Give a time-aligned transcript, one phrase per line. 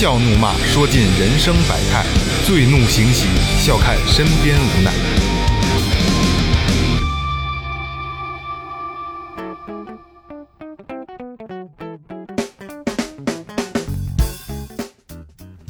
[0.00, 2.02] 笑怒骂，说尽人生百态；
[2.46, 3.26] 醉怒行喜，
[3.58, 4.90] 笑看身边无奈。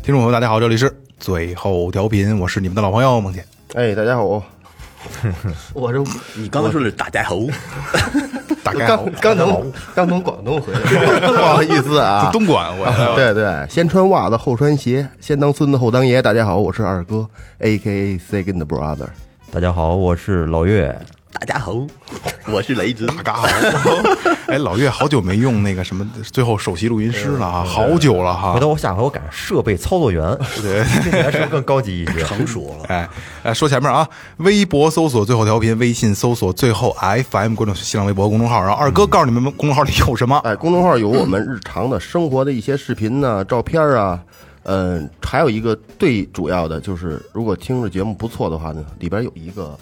[0.00, 3.44] 听众朋友，大家好，这里是最后调频，我是你们的老朋友孟姐。
[3.74, 4.22] 哎，大家好，
[5.74, 5.98] 我这
[6.36, 7.48] 你刚才说的是大家猴，
[8.62, 10.80] 大概好刚刚从刚从广东回来，
[11.26, 12.30] 不好意思啊。
[12.32, 16.20] 东莞，我对对，先穿袜子后穿鞋，先当孙子后当爷。
[16.20, 17.26] 大家好，我是二哥
[17.58, 19.06] ，A K A Second Brother。
[19.52, 20.96] 大家好，我是老岳。
[21.32, 21.72] 大家好，
[22.52, 23.46] 我是雷子，大家好。
[24.48, 28.60] 哎，老岳好久没用那个什么最后首席录音师了啊，好久了哈回。
[28.60, 30.80] 头我下回我改设备操作员，对。
[30.80, 32.24] 来是不是更高级一些？
[32.24, 32.84] 成熟了。
[32.90, 33.08] 哎，
[33.44, 34.06] 哎，说前面啊，
[34.38, 36.96] 微博搜索最后调频，微信搜索最后
[37.30, 38.60] FM，关注新浪微博公众号。
[38.60, 40.36] 然后二哥告诉你们公众号里有什么。
[40.38, 44.20] 哎，公众号有我们日常的生活的一些视频呐、照片啊，
[44.64, 49.78] 嗯，还有一个最主要的就是，如果听着节目不错的话呢，里边有一个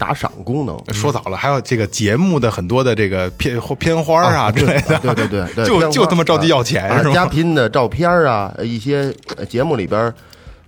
[0.00, 0.76] 打赏功能。
[0.94, 7.12] 说早了，还有这个节目的很多的这个片片花啊之类的，对对对对， 就就他妈着急要钱啊是吗？
[7.14, 10.12] 嘉宾的照片啊，一些呃节目里边，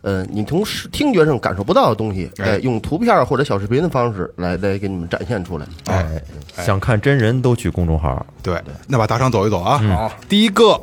[0.02, 5.66] 呃，你从视听觉上感受不到的东西，哎哎，用图片或者小视频的方式来来给你们展现出来。
[5.86, 6.22] 哎，
[6.62, 8.24] 想看真人都去公众号。
[8.42, 9.78] 对，那把打赏走一走啊。
[9.78, 10.78] 好，第一个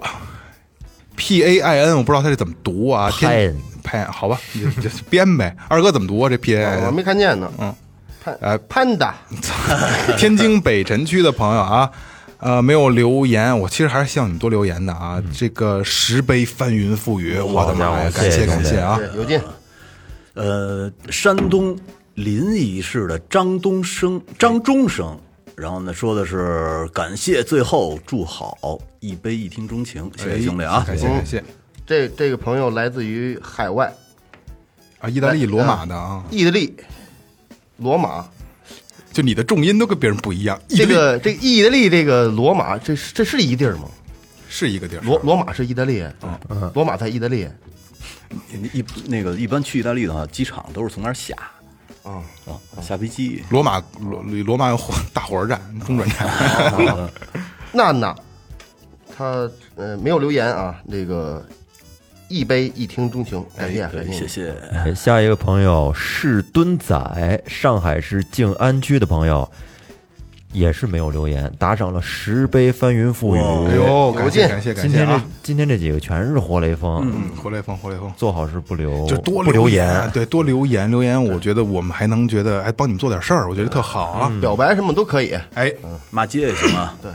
[1.16, 3.12] P A I N，我不知道他这怎么读啊。
[3.12, 5.56] 天 Pan 潘，好吧，你就就编呗。
[5.68, 6.30] 二哥怎么读啊？
[6.30, 7.52] 这 P A I N 我没看见呢。
[7.60, 7.74] 嗯，
[8.24, 9.16] 潘哎潘达，
[10.18, 11.90] 天津北辰区的朋友啊，
[12.40, 15.22] 呃，没有留言，我其实还是希望你们多留言的啊。
[15.34, 19.00] 这个石碑翻云覆雨，我的妈呀，感谢感谢啊！
[19.16, 19.40] 有劲。
[20.34, 21.78] 呃，山东
[22.14, 25.18] 临沂市的张东升、张中生，
[25.56, 30.84] 然后呢说的是感谢最后祝好，一杯一听钟情，谢谢兄弟啊！
[30.86, 31.44] 感谢感谢
[31.86, 33.94] 这这个朋友来自于海外，
[35.00, 35.10] 啊！
[35.10, 36.74] 意大利罗马的啊，意大利，
[37.80, 38.26] 罗马。
[39.12, 40.60] 就你的重音都跟别人不一样。
[40.70, 43.90] 这个这个意大利这个罗马，这是这是一地儿吗？
[44.48, 47.48] 是一个地儿，罗罗马是意大利，嗯，罗马在意大利。
[48.52, 51.36] 一那个一般去意大利的话，机场都是从那儿下
[52.04, 53.44] 啊啊，下飞机。
[53.50, 57.10] 罗马罗罗马有火大火车站、中转站。
[57.74, 58.16] 娜娜，
[59.16, 61.44] 她呃没有留言啊，那个
[62.30, 64.56] 一杯一听钟情，感谢感谢谢谢。
[64.72, 69.50] 哎下一个朋友是墩仔，上海市静安区的朋友，
[70.54, 73.40] 也是没有留言，打赏了十杯翻云覆雨。
[73.40, 75.26] 哎呦，感谢感谢感今天这谢啊！
[75.42, 78.12] 今天这几个全是活雷锋，嗯，活雷锋，活雷锋。
[78.16, 84.32] 做好事不留，就多不留言，对，多留言，留言，我觉得我们还能觉得，哎，帮你们做点事儿，我觉得特好啊。
[84.40, 85.36] 表白什么都可以。
[85.56, 85.74] 哎，
[86.12, 87.12] 骂街也行啊，对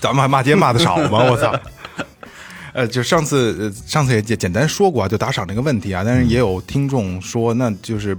[0.00, 1.24] 咱们还骂街骂的少吗？
[1.30, 1.54] 我操！
[2.74, 8.14] 呃，就上次呃上次也简简单说过啊，就打赏这个问题啊，但是也有听众说，那就是。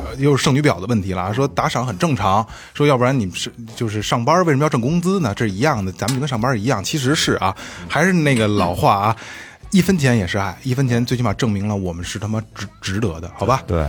[0.00, 5.34] 呃，又是剩女表的问题了，说打赏很正常，说要不然你们是就是上班为什么要挣工资呢？
[5.34, 7.52] 这是一样的，咱们就跟上班一样，其实是啊，
[7.88, 9.16] 还是那个老话啊，
[9.72, 13.60] 一分钱也是爱，一分钱最起码证明了我们是他妈值值得的，好吧？
[13.66, 13.84] 对，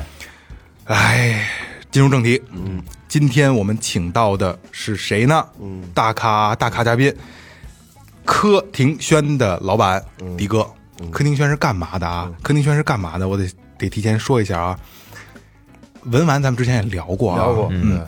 [0.85, 1.47] 哎，
[1.91, 5.45] 进入正题，嗯，今天我们请到的是谁呢？
[5.61, 7.13] 嗯，大咖大咖嘉宾，
[8.29, 10.03] 柯庭轩的老板
[10.37, 10.63] 迪哥。
[11.11, 12.31] 柯庭轩是干嘛的啊？
[12.43, 13.27] 柯庭轩是干嘛的？
[13.27, 14.79] 我得得提前说一下啊。
[16.03, 18.05] 文玩咱们之前也聊过啊，聊过，嗯，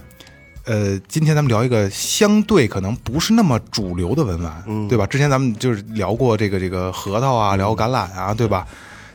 [0.65, 5.07] 呃，今天咱们聊一个相对可能不是那么主流的文玩，对吧？
[5.07, 8.67] 之前咱们就是聊过这个这个核桃啊，聊过橄榄啊，对吧？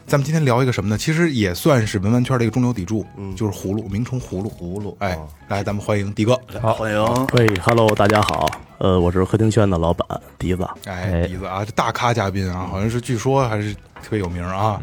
[0.06, 0.96] 咱们今天聊一个什么呢？
[0.96, 4.48] 其实也算是文玩圈的一个中流砥柱，嗯就是葫芦，名虫葫芦。
[4.48, 6.40] 葫芦哎哦，来，咱们欢迎迪哥。
[6.62, 7.26] 好，欢迎。
[7.32, 8.48] 喂，Hello，大家好，
[8.78, 10.06] 呃，我是客厅轩的老板
[10.38, 10.64] 笛子。
[10.84, 14.80] 哎，迪子啊，这大咖嘉宾啊，好像是据说还是特别有名啊。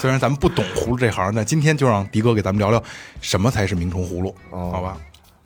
[0.00, 2.82] 虽然咱们不懂葫芦这行，但今天就让迪哥给咱们聊聊
[3.20, 4.96] 什么才是名虫葫芦，好吧？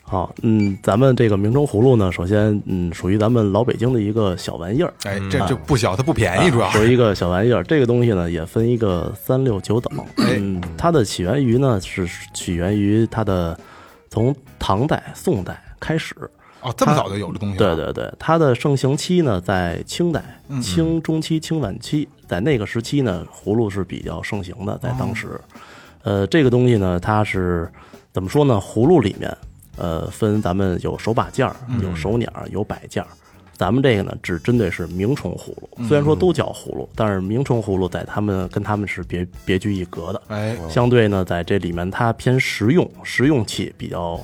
[0.09, 7.63] 好，嗯，咱们这个明州葫芦呢，首先，嗯，属于咱们老北京的一个小玩意儿，哎，这就不小，它不便宜，主要属于一个小玩意儿。
[7.63, 9.93] 这个东西呢，也分一个三六九等。
[10.17, 13.59] 嗯，它的起源于呢，是起源于它的
[14.09, 16.15] 从唐代、宋代开始。
[16.63, 17.77] 哦，这么早就有这东西了。
[17.77, 20.25] 对对对，它的盛行期呢在清代，
[20.63, 25.39] 清中期、清晚期，在那个时期呢，葫芦是比较盛行的，在当时。
[26.03, 27.71] 呃，这个东西呢，它是
[28.11, 28.59] 怎么说呢？
[28.59, 29.37] 葫芦里面，
[29.79, 33.09] 呃，分咱们有手把件儿，有手鸟儿，有摆件儿。
[33.57, 40.23] 咱们这个呢，只针对是鸣虫葫芦，虽然说都叫葫芦，但是鸣虫葫芦在他们跟他们是别别具一格的。
[40.29, 44.21] 哎，相对呢，在这里面它偏实用，实用器比较，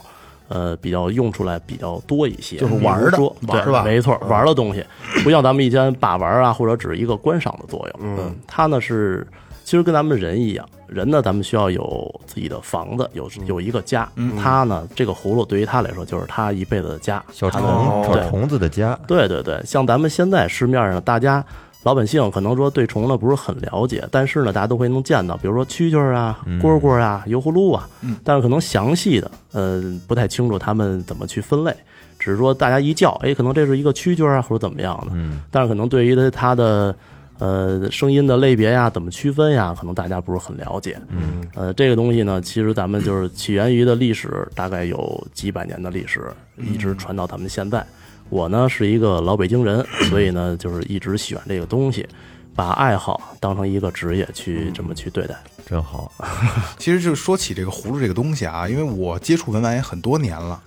[0.47, 4.85] 呃，比较用出来比较多一些，就是玩儿的说对玩儿是吧没错，玩儿的东西，
[5.25, 8.17] 不像咱们一般把玩儿啊，或者只是一个观赏的作用。
[8.17, 9.27] 嗯，它呢是
[9.65, 14.07] 其实跟咱们人一样，人呢咱们需要有自己的房子，有有一个家。
[14.41, 17.61] 他呢这个葫芦对于他来说就是他一辈子的家，小虫，
[18.07, 21.43] 对小虫子的家，对对对，像咱们现在市面上，大家
[21.83, 27.89] 老百姓可能说对虫呢不是很了解，但是呢，大家都会能见到，比如说蛐蛐儿啊、蝈蝈啊、油葫芦啊，
[28.23, 31.75] 但是可能详细的，呃，不太清楚他们怎么去分类，
[32.19, 35.13] 只是说大家一叫，哎，可能这是一个蛐蛐儿啊，或者怎么样的，
[35.51, 36.95] 但是可能对于它它的。
[37.39, 39.75] 呃，声音的类别呀，怎么区分呀？
[39.77, 40.97] 可能大家不是很了解。
[41.09, 47.85] 嗯，呃，这个东西呢，其实咱们就是起源于的历史，大概有几百年的历史，一直传到咱们现在。
[48.31, 52.09] 我呢是一个老北京人，所以呢就是一直喜欢这个东西，
[52.55, 55.35] 把爱好当成一个职业去这么去对待。
[55.67, 56.13] 真好。
[56.79, 60.61] 其实就说起这个葫芦这个东西啊，因为我接触文玩也很多年了。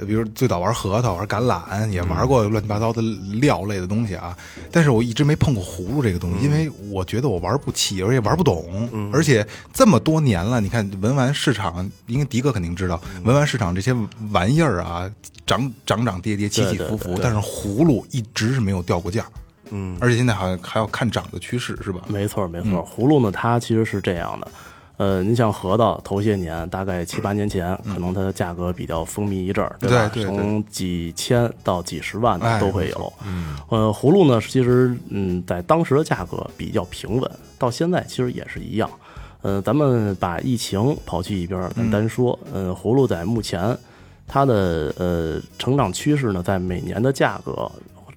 [0.00, 3.02] 呃比如最早玩核桃、玩橄榄，也玩过乱七八糟的
[3.34, 4.36] 料类的东西啊，
[4.72, 13.94] 但是我一直没碰过葫芦这个东西，因为我觉得我玩不起，而且玩不懂，而且这么多年了，你看文玩市场，应该迪哥肯定知道，文玩市场这些
[14.30, 15.10] 玩意儿啊，
[15.46, 19.26] 涨涨涨跌跌，起起伏伏，但是葫芦一直是没有掉过价，
[19.70, 22.00] 嗯，而且现在好像还要看涨的趋势，是吧？
[22.08, 22.82] 没错，没错。
[22.86, 24.48] 葫芦呢，它其实是这样的。
[25.00, 29.78] 呃，您像核桃，头些年大概七八年前，可能它的价格比较风靡一阵儿，吧？
[29.80, 33.10] 对对对从几千到几十万哎的都会有。
[33.24, 38.90] 嗯，呃，葫芦呢，其实嗯，在当时的价格比较平稳，到现在其实也是一样。
[39.40, 43.74] 呃，咱们把疫情抛去一边儿，咱单说，呃，葫芦在目前
[44.28, 47.72] 它的呃成长趋势呢，在每年的价格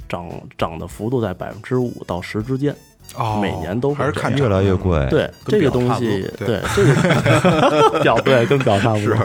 [0.09, 2.75] 涨涨的幅度在百分之五到十之间。
[3.15, 6.83] 哦，每年都会还是看越来越贵。，对这个东西，对对这
[7.89, 9.15] 个表对 跟表差不多。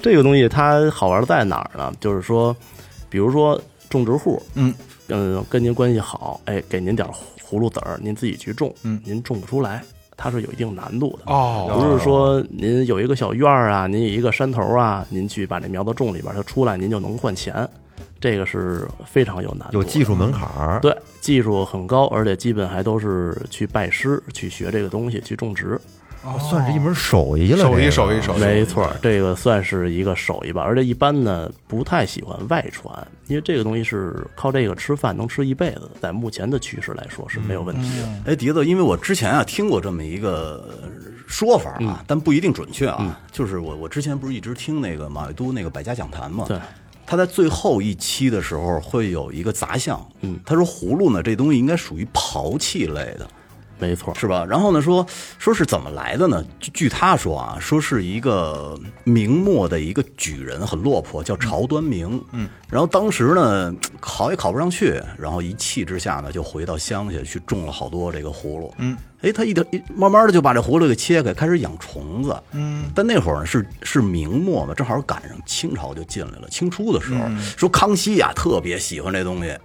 [0.00, 1.92] 这个东西它好玩在哪儿呢？
[2.00, 2.54] 就是说，
[3.08, 4.74] 比如说种植户，嗯
[5.08, 7.08] 嗯，跟您关系好，哎，给您点
[7.40, 9.84] 葫芦籽儿，您自己去种，嗯您种不出来，
[10.16, 11.32] 它是有一定难度的。
[11.32, 17.68] 哦，不是说您有一个小院儿啊，您有一个山头啊，您去把这苗子种里边，它出来您就能换钱，
[18.20, 20.80] 这个是非常有难度，有技术门槛儿。
[20.80, 25.80] 对，技术很高，而且基本还都是去拜师去学这个东西，去种植。
[26.38, 27.58] 算是一门手艺了。
[27.58, 30.62] 手艺手艺手艺，没错，这个算是一个手艺吧。
[30.62, 32.94] 而且一般呢，不太喜欢外传，
[33.26, 38.08] 因为这个东西是靠这个吃饭能吃一辈子的，在目前的趋势来说是没有问题的。
[38.26, 40.64] 哎，笛子，因为我之前啊听过这么一个
[41.26, 43.20] 说法啊，但不一定准确啊。
[43.32, 46.56] 就是我我之前不是一直听那个马未都那个百家讲坛嘛，对，
[47.12, 53.28] 他在最后一期的时候会有一个杂项，嗯，他说葫芦呢这东西应该属于刨器类的，
[53.82, 54.46] 没错，是吧？
[54.48, 55.04] 然后呢，说
[55.40, 56.44] 说是怎么来的呢？
[56.60, 62.22] 据据他说啊，说是一个明末的一个举人，很落魄，叫曹端明。
[62.30, 68.72] 嗯，然后当时呢考也考不上去，然后一气之下呢，就回到乡下去种了好多这个葫芦。
[68.78, 72.40] 嗯，哎，他一点一慢慢的就把这葫芦给切开，开始养虫子。
[72.52, 76.48] 嗯，但那会儿呢是是明末嘛，正好赶上清朝就进来了。
[76.48, 77.24] 清初的时候，
[77.56, 79.58] 说康熙呀特别喜欢这东西。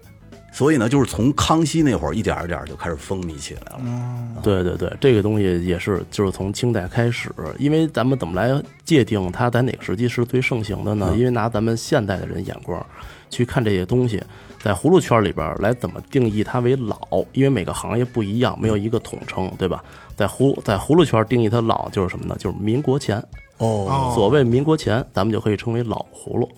[0.57, 4.41] 所以呢，就是从康熙那会儿一点儿一点儿就开始风靡起来了。
[4.41, 11.13] 对对对，这个东西也是，就是从清代开始，因为咱们怎么来界定它在哪个时期是最盛行的呢？
[11.15, 12.83] 因为拿咱们现代的人眼光
[13.29, 14.19] 去看这些东西，
[14.59, 16.97] 在葫芦圈里边来怎么定义它为老？
[17.33, 19.83] 因为每个行业不一样，没有一个统称，对吧？
[20.15, 22.35] 在葫在葫芦圈定义它老就是什么呢？
[22.39, 23.23] 就是民国前。
[23.59, 26.49] 哦，所谓民国前，咱们就可以称为老葫芦。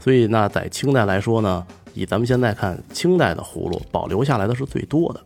[0.00, 5.20] 所以那在清代来说呢，以咱们现在看，清代的葫芦保留下来的是最多的，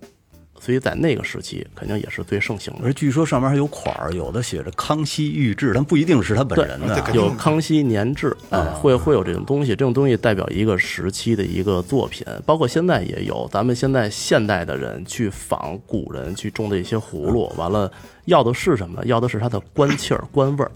[0.59, 2.81] 所以在那个时期肯定也是最盛行的。
[2.85, 7.05] 而据说上面还有款儿，有的写着康熙御制，但不一定是他本人的。
[7.13, 13.49] 有康熙年制，哎，会会有这种东西，这种东西代表一个时期的一个作品，包括现在也有。
[13.53, 17.91] 咱们现在现代的人去仿古人去种的一些葫芦，完了
[18.25, 19.05] 要的是什么？
[19.05, 20.71] 要的是它的官气儿、官味儿。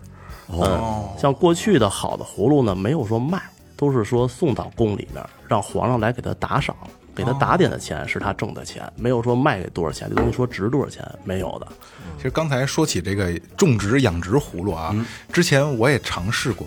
[0.53, 3.41] 嗯，像过去的好的葫芦呢，没有说卖，
[3.81, 6.77] 都是说送到宫里面，让皇上来给他打赏，
[7.15, 11.67] 给他打点的钱是他挣的钱，没有说卖给多少钱，这东西说值多少钱没有的。
[12.19, 14.95] 其实刚才说起这个种植养殖葫芦啊，
[15.33, 16.67] 之前我也尝试过，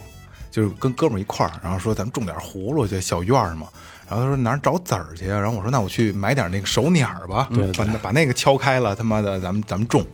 [0.50, 3.67] 就是跟哥们儿一块儿，然后说咱们种点葫芦，就小院儿嘛。
[4.10, 5.40] 然后他说哪儿找籽儿去啊？
[5.40, 10.06] 然后我说那我去买点那个手捻儿吧，把那把那个敲开了，他妈的咱们咱们种。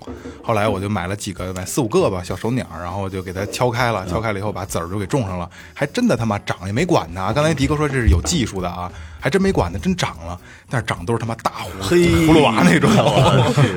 [0.43, 7.31] 后后来我就买了几个，买四五个吧，小手鸟，然后就给它敲开了，敲开了以后把籽儿就给种上了，还真的他妈长也没管它。
[7.31, 11.83] 刚才迪哥说这是有技术的啊，还真没管它，真长了，但是长都是他妈大葫芦
[12.27, 12.89] 葫芦娃那种，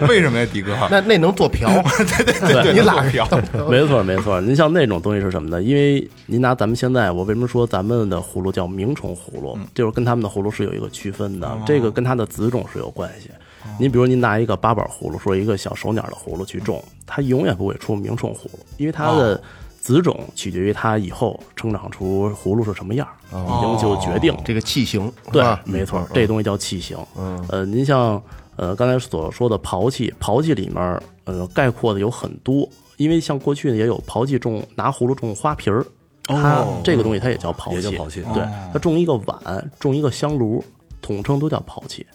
[0.08, 0.76] 为什么呀，迪哥？
[0.90, 1.68] 那那能做瓢？
[1.99, 3.28] 对对对对，你拉瓢，
[3.68, 5.62] 没错没错，您像那种东西是什么呢？
[5.62, 13.30] 因为您拿咱们现在，我为什么说咱们的葫芦叫鸣虫葫芦，就是跟他们的葫芦是有一个区分的，这个跟它的子种是有关系。
[13.78, 19.40] 您比如您拿一个八宝葫芦，说一个小手鸟的葫芦去种，它永远不会出鸣虫葫芦，因为它的
[19.82, 24.32] 子种取决于它以后成长出葫芦是什么样儿，已经就决定。
[24.44, 26.96] 这个器型对，没错，这东西叫器型。
[27.18, 28.22] 嗯，呃，您像
[28.54, 35.84] 呃刚才所说的刨器，刨器里面呃概括的有很多，因为像过去呢也有刨器种拿葫芦种花瓶儿，
[36.26, 40.64] 它这个东西它也叫刨器，也叫刨器对，它种一个碗，种一个香炉，
[41.00, 42.06] 统称都叫刨器。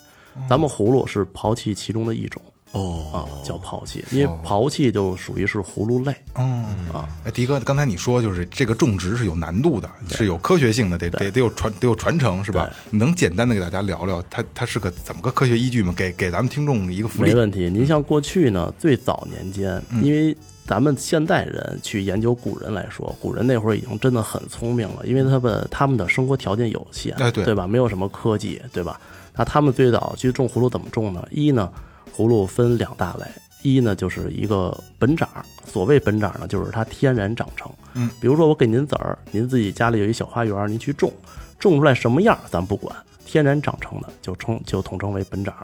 [0.47, 2.41] 咱们葫芦是刨器其中的一种
[2.73, 6.13] 哦啊，叫刨器，因为刨器就属于是葫芦类。
[6.35, 12.69] 嗯啊，哎，迪哥，刚才你说就是这个种植是有难度的，是有科学性的，得得得有传得有传承，是吧？
[12.89, 15.93] 你能简单的给大家聊聊它它是个怎么个科学依据吗？
[15.95, 17.29] 给给咱们听众一个福利。
[17.29, 17.69] 没问题。
[17.69, 27.65] 您像过去呢，最早年间，因为咱们现代人去研究古人来说，古人那会儿已经真的很聪明了，因为他们他们的生活条件有限，哎对对吧？
[27.65, 28.99] 没有什么科技，对吧？
[29.35, 31.25] 那他们最早去种葫芦怎么种呢？
[31.31, 31.71] 一呢，
[32.17, 33.25] 葫芦分两大类，
[33.61, 35.29] 一呢就是一个本长，
[35.65, 37.71] 所谓本长呢，就是它天然长成。
[37.93, 41.13] 嗯，比如说我给您籽儿，您自己家里有一小花园，您去种，
[41.59, 45.55] 种出来什么样咱不管，天然长成的就称就统称为本长。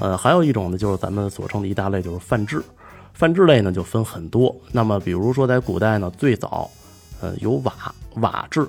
[0.00, 2.62] 呃，还有一种呢，就是咱们所称的一大类，就是泛制。
[3.12, 4.54] 泛制类呢就分很多。
[4.70, 6.70] 那么比如说在古代呢，最早，
[7.20, 7.74] 呃，有瓦
[8.14, 8.66] 瓦质，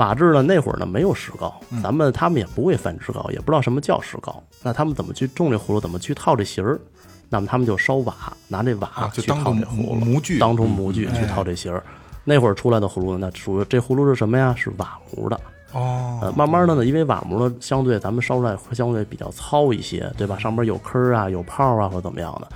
[0.00, 4.42] 瓦制呢那会儿呢没有石膏，咱们他们也不会翻石膏，也不知道什么叫石膏。
[4.62, 6.80] 那他们怎么去种这葫芦，怎么去套这形儿？
[7.28, 8.14] 那么他们就烧瓦，
[8.48, 11.84] 拿这瓦去套当这葫芦，模具当成模具去套这形儿。
[12.24, 14.54] 那会儿出来的葫芦呢，那属于这葫芦是什么呀？
[14.56, 15.38] 是瓦模的。
[15.72, 20.36] 哦，呃，慢慢的呢，因为瓦模呢，相对咱们烧出来会相对比较糙一些，对吧？
[20.38, 22.48] 上面有坑儿啊，有泡啊，或者怎么样的。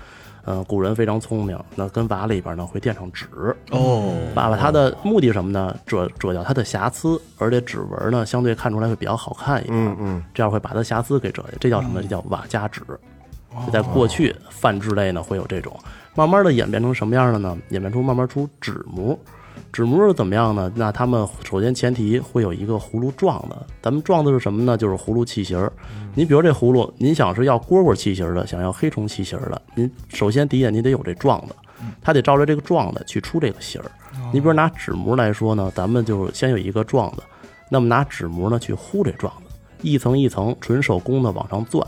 [0.46, 3.26] 嗯、古人非常聪明，那跟瓦里边呢会垫上纸，
[3.70, 5.74] 哦，把把它的目的什么呢？
[5.86, 9.76] 遮遮掉它的瑕疵，而且指纹呢相对看出来会比较好看一点。
[9.76, 12.02] 嗯嗯，这样会把它瑕疵给遮掉，这叫什么？
[12.02, 12.82] 这叫瓦加纸。
[13.64, 15.78] 就在过去泛制类呢会有这种，
[16.16, 17.56] 慢慢的演变成什么样的呢？
[17.70, 19.18] 演变出慢慢出纸模。
[19.72, 20.70] 纸模是怎么样呢？
[20.76, 24.76] 那他们首先前提会有一个葫芦状的，咱们状的是什么呢？
[24.76, 25.72] 就是葫芦器型儿。
[26.14, 31.56] 您比如这葫芦，您想是要蝈蝈器型儿的，想要黑虫器型儿的，您首先第一眼您得有这状的，
[32.00, 33.90] 它得照着这个状的去出这个型儿。
[34.32, 37.22] 你比如拿纸模来说呢，咱们就先有一个状的，
[37.68, 39.50] 那么拿纸模呢去糊这状的，
[39.82, 41.84] 一层一层纯手工的往上钻。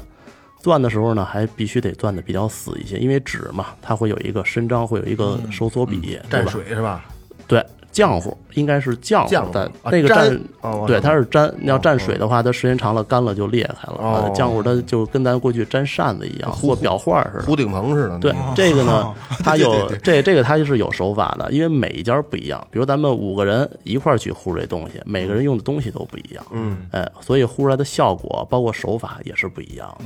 [0.61, 6.50] 钻的时候呢，还必须得钻的比较死一些，因为纸嘛，它会有一个伸张，会有一个收缩比，对蘸吧？
[6.50, 7.04] 水是吧？
[7.46, 11.52] 对，浆糊应该是浆浆糊糊但啊那个蘸对，它是沾。
[11.58, 14.30] 你要蘸水的话，它时间长了干了就裂开了。
[14.34, 17.44] 浆糊它就跟咱过去粘扇子一样，或裱画似的。
[17.44, 18.18] 胡顶棚似的。
[18.18, 22.66] 对那这个呢，它有这这个它是有手法的，因为每一家不一样。
[22.70, 26.44] 比如咱们五个人一块儿去糊这东西，每个人用的东西都不一样。
[26.50, 30.04] 嗯，哎，所以糊出来的效果包括手法也是不一样的。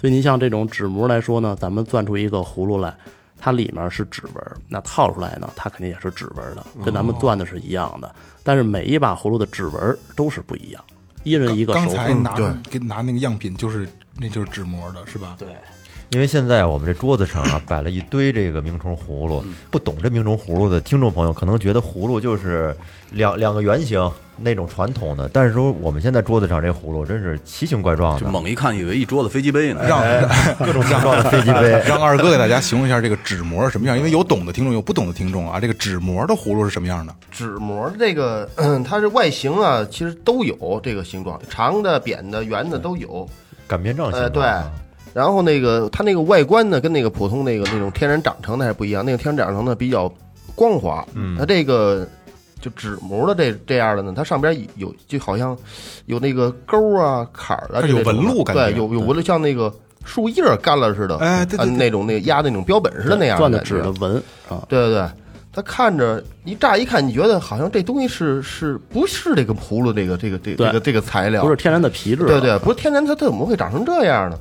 [0.00, 2.92] 所以您像这种纸模来说呢，咱们攥出一个葫芦来，
[3.44, 8.14] 它里面是指纹，那套出来呢，它肯定也是指纹的，跟咱们钻的是一样的。
[8.44, 10.84] 但是每一把葫芦的指纹都是不一样，
[11.24, 11.74] 一人一个。
[11.74, 12.36] 刚才拿
[12.70, 15.34] 给拿那个样品，就是那就是纸模的，是吧？
[15.40, 15.48] 对。
[16.12, 22.76] 因为现在我们这桌子上啊摆了一堆这个鸣虫葫芦，不懂这鸣虫葫芦的听众朋友可能觉得葫芦就是
[23.12, 29.80] 两两个圆形那种传统的，但是说我们现在桌子上这葫芦真是奇形怪状的，就猛一看以为一桌子飞机杯呢。
[29.88, 30.02] 让
[30.60, 31.70] 各种形状的飞机杯。
[31.88, 35.58] 让二哥给大家形容一下这个纸模是什么样，因为有懂的听众，有不懂的听众啊。
[35.58, 37.14] 这个纸模的葫芦是什么样的？
[37.30, 43.26] 纸模这个，嗯，它是外形啊，其实都有这个形状，长的、扁的、圆的都有。
[43.66, 44.70] 擀面杖形呃，对状啊。。
[45.12, 49.04] 然后那个它那个外观呢，跟那个普通那个那种天然长成的还不一样。
[49.04, 50.12] 那个天然长成的比较
[50.54, 52.06] 光滑，嗯，它这个
[52.60, 55.56] 就纸模的这这样的呢，它上边有就好像
[56.06, 59.72] 有那个钩啊、坎儿啊，它有这种纹路感觉对，有有纹路，像那个
[60.04, 64.16] 树叶儿干了似的，哎对对那种那个压那种标本似的那样钻的感觉纸的纹
[64.48, 65.08] 啊，对对对，
[65.52, 71.42] 它看着一乍一看，你觉得好像这东西是是不是这个葫芦这个这个这对这个这个材料？
[71.42, 72.24] 不是天然的皮质。
[72.24, 74.38] 对对，不是天然，它它怎么会长成这样呢？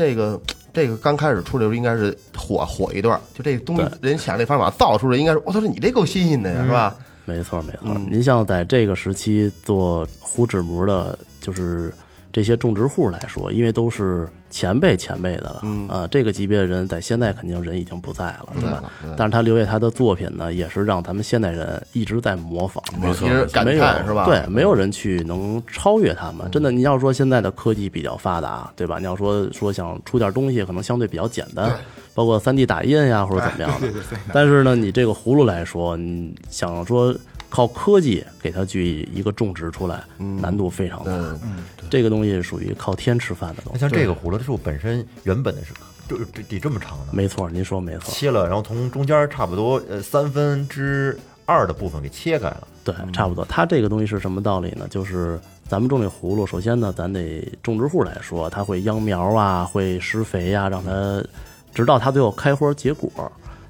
[0.00, 0.40] 这个
[0.72, 6.96] 这个刚开始出来的时候应该是火火一段，就这东西人想这方法造出来，应该是我操，你这够新鲜的呀，是吧？
[7.26, 7.94] 没错没错。
[8.10, 11.92] 您像在这个时期做糊纸模的，就是
[12.32, 18.82] 这些种植户来说，因为都是前辈前辈的了，嗯啊，这个级别的人在现在肯定人已经不在了，对吧？
[19.16, 26.50] 但是他留下他的作品呢，也是让咱们现代人一直在模仿，没错感没有叹是吧对，没有人去能超越他们。
[26.50, 28.98] 真的，你要说现在的科技比较发达，对吧？
[28.98, 31.72] 你要说说想出点东西，可能相对比较简单，
[32.14, 33.88] 包括3 D 打印呀或者怎么样的。
[34.32, 37.14] 但是呢，你这个葫芦来说，你想说
[37.50, 41.12] 靠科技给它去一个种植出来，难度非常大。
[41.12, 43.78] 嗯，这个东西属于靠天吃饭的东西。
[43.80, 45.74] 那像这个葫芦的树本身原本的是
[46.08, 52.68] 就得得这么长的，没错，您说没错，切了，然后从中间差不多呃三分之二的部分给切开了。
[52.82, 53.44] 对，差不多。
[53.44, 54.86] 它这个东西是什么道理呢？
[54.88, 55.38] 就是
[55.68, 61.22] 咱们种这葫芦，首先呢，咱得种植户来说，它会秧苗啊，会施肥呀、让它
[61.74, 63.10] 直到它最后开花结果。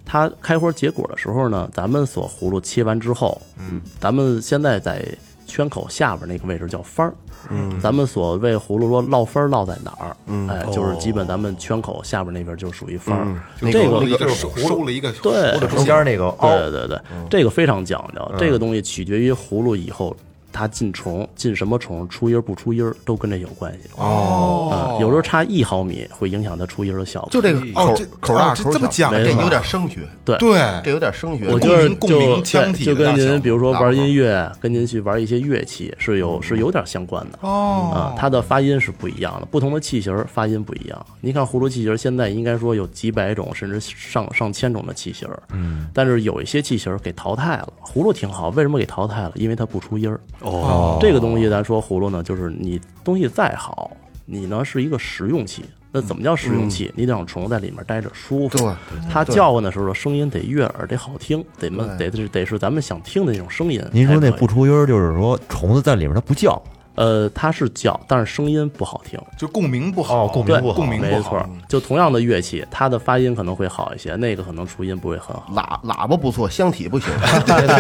[0.05, 5.05] 它开花结果的时候呢，咱们所葫芦切完之后，嗯，咱们现在在
[5.47, 7.15] 圈口下边那个位置叫翻儿。
[7.49, 10.15] 嗯，咱们所谓葫芦说落分儿落在哪儿？
[10.27, 13.27] 嗯，哎，就是基本咱们圈口下边那边就属于翻儿。
[13.59, 16.99] 就这个收了一个收收了一个对中间那个凹，对对对，
[17.31, 18.31] 这个非常讲究。
[18.39, 20.15] 这个东西取决于葫芦以后
[20.53, 23.89] 它进虫进什么虫，出音儿不出音儿都跟这有关系。
[23.97, 27.31] 哦啊，有时候差一毫米会影响它出音儿的效果。
[27.31, 31.49] 就这个口口大口小这么讲这有点声学，对对这有点声学。
[31.49, 37.39] 我就腔体对就跟您比如说玩音乐，跟您去玩一些乐器是有是有点相关的。
[37.43, 41.07] 哦啊，它的发音是不一样的，不同的器型儿发音不一样。
[41.21, 45.43] 您看葫芦器型儿现在应该说有几百种，甚至上上千种的器型儿。
[45.53, 47.73] 嗯，但是有一些器型儿给淘汰了。
[47.85, 49.33] 葫芦挺好，为什么给淘汰了？
[49.35, 50.21] 因为它不出音儿。
[50.41, 53.91] 哦，这个东西咱说葫芦呢，就是你东西再好，
[54.25, 55.65] 你呢是一个实用器。
[55.93, 56.93] 那怎么叫实用器？
[56.95, 58.57] 你得让虫在里面待着舒服。
[58.59, 58.73] 对
[59.11, 63.85] 它叫唤的时候声音得悦耳，得好听，得们得得得是咱们想听的那种声音。
[63.91, 66.63] 您说那不出音儿，就是说虫子在里面它不叫，
[67.01, 69.19] 呃，它是叫，但是声音不好听。
[69.39, 71.49] 就共鸣不好，哦共鸣，不好共鸣不好没错。
[71.67, 75.47] 就同样的乐器，它的发音可能会好一些，那个可能出音不会很好。
[75.55, 77.09] 喇喇叭不错，箱体不行，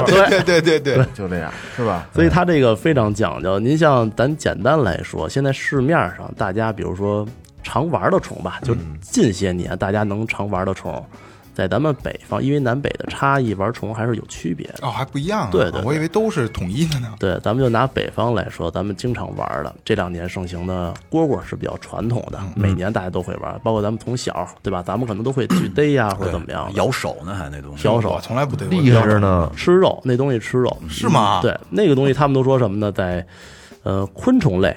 [0.06, 2.08] 对对对对，就这样是吧？
[2.14, 3.58] 所以它这个非常讲究。
[3.58, 7.28] 您像咱简单来说，现在市面上大家比如说
[7.62, 11.04] 常玩的虫吧，就近些年大家能常玩的虫，
[11.60, 14.78] 在咱们北方，因为南北的差异，玩虫还是有区别的。
[14.80, 17.12] 哦还不一样啊，对对对我以为都是统一的呢。
[17.18, 27.86] 对，咱们就拿北方来说，咱们经常玩的这两年盛行的蝈蝈是比较传统的，每年大家都会玩，包括咱们从小对吧，咱们可能都会去逮呀或者怎么样咬，手呢，还那东西。
[27.86, 29.52] 咬手我从来不对厉害着呢。
[29.54, 31.40] 吃肉那东西吃肉是吗？
[31.42, 32.90] 对，那个东西他们都说什么呢？
[32.90, 33.26] 在
[33.82, 34.74] 呃昆虫类，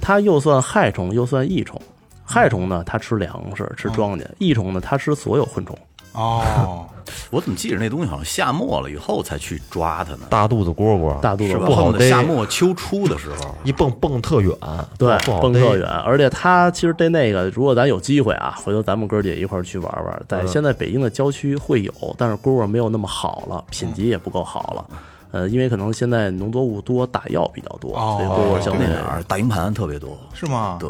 [0.00, 1.82] 它又算害虫又算益虫。
[2.28, 5.78] 害虫呢，它吃粮食、吃庄稼；益虫呢，它吃所有昆虫。
[6.16, 6.86] 哦，
[7.30, 10.26] 我怎么记着那东西好像夏末了以后才去抓它呢？
[10.30, 11.54] 大肚子蝈蝈，大肚子？
[11.58, 14.52] 不好逮夏末秋初的时候，一蹦蹦特远，
[14.98, 20.22] 对蹦特远，而且它其实逮那个，如果咱有机会啊，回头咱们哥儿姐一块儿去玩玩。
[20.28, 24.86] 在现在北京的郊区会有，但是蝈蝈没有那么好了，品级也不够好了。
[25.32, 30.16] 呃，因为可能现在农作物多，打药比较多，哦所以蝈蝈相对那哪儿大营盘特别多。
[30.32, 30.78] 是吗？
[30.80, 30.88] 对，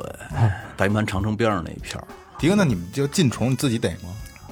[0.76, 2.04] 大营盘长城边上那一片儿，
[2.38, 4.10] 迪哥，那你们就进虫你自己逮吗？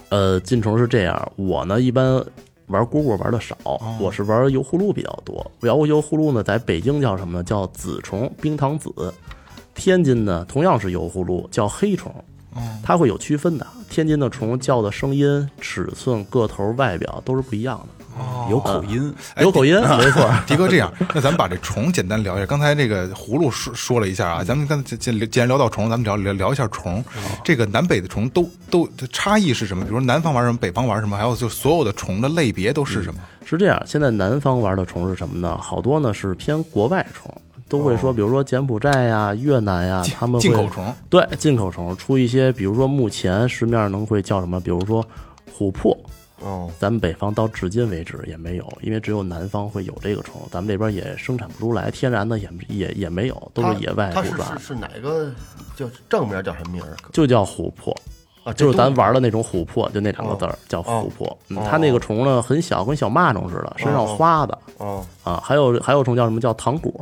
[0.09, 2.25] 呃，进虫是这样，我呢一般
[2.67, 3.57] 玩蝈蝈玩的少，
[4.01, 5.51] 我是玩油葫芦比较多。
[5.61, 7.45] 然后油葫芦呢，在北京叫什么呢？
[7.45, 8.93] 叫紫虫，冰糖紫。
[9.75, 12.15] 天津呢，同样是油葫芦，叫黑虫。
[12.85, 13.67] 它会有区分的。
[13.91, 18.04] 天津的虫叫的声音、尺寸、个头、外表都是不一样的，
[18.51, 19.15] 有口音。
[19.41, 20.31] 有口音，没错。
[20.47, 22.47] 迪哥，这样，那咱们把这虫简单聊一下。
[22.47, 27.05] 刚才这个葫芦说说了一下啊，咱们刚才既既然聊到虫，咱们聊聊聊一下虫。
[27.43, 29.85] 这个南北的虫都都差异是什么？
[29.85, 33.21] 比如南方玩什么，北方玩什么，还有就所有的虫的类别都是什么？
[33.45, 35.57] 是这样，现在南方玩的虫是什么呢？
[35.59, 37.31] 好多呢是偏国外虫，
[37.69, 44.59] 都会说，比如说柬埔寨呀、越南呀，他们会进口虫对进口虫出一些，比如说目前市面上能会叫什么？
[44.61, 45.05] 比如说
[45.59, 45.97] 琥珀，
[46.45, 55.33] 哦，咱们北方到至今为止也没有，因为只有南方会有这个虫，咱们这边也生产不出来，天然的也也也没有，都是野外它是捕抓是，是哪个
[55.75, 56.95] 叫正面叫什么名儿？
[57.13, 57.97] 就叫琥珀。
[58.45, 61.35] 啊，就是咱玩的那种琥珀，就那两个字儿叫琥珀。
[61.49, 65.41] 嗯，它那个虫呢很小，跟小蚂蚱似的，身上花的哦啊。
[65.43, 66.93] 还有还有虫叫什么叫糖果，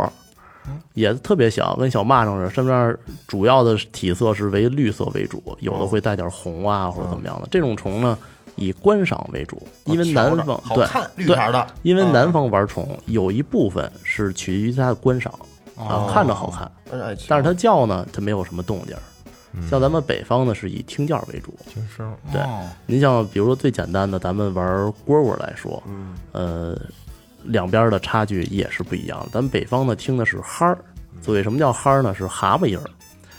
[0.95, 7.49] 也特别小，跟小蚂蚱似的，身边主要的体色是为绿色为主，有的会带点红啊或者怎么样的。
[7.51, 8.17] 这种虫呢
[8.57, 10.87] 以观赏为主，因为南方对
[11.17, 15.33] 绿的，因为南方玩虫有一部分是取决于它的观赏
[15.77, 19.03] 啊，看着好看，哎但是它叫呢，它没有什么动静儿。
[19.69, 21.55] 像咱们北方呢，是以听叫为主。
[21.69, 24.67] 听声儿对哦，您像比如说最简单的，咱们玩
[25.07, 25.83] 蝈蝈来说，
[26.33, 26.75] 呃，
[27.43, 29.29] 两边的差距也是不一样的。
[29.31, 30.79] 咱们北方呢听的是哈儿，
[31.21, 32.15] 所谓什么叫哈儿呢？
[32.15, 32.85] 是蛤蟆音儿。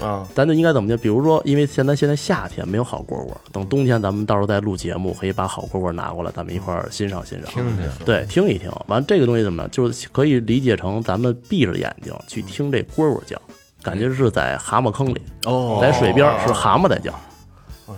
[0.03, 0.97] 啊，咱就应该怎么讲？
[0.97, 7.89] 比如说，因为现在现在夏天没有好蝈蝈，等冬天咱们到时候再录节目，可以把好蝈蝈拿过来，咱们一块儿欣赏欣赏，听听。
[8.05, 8.69] 对，听一听。
[8.87, 9.71] 完，这个东西怎么样？
[9.71, 13.41] 就是可以理解成咱们闭着眼睛去听这蝈蝈叫，
[13.81, 17.13] 感觉是在蛤蟆坑里，哦在水边是蛤蟆在叫。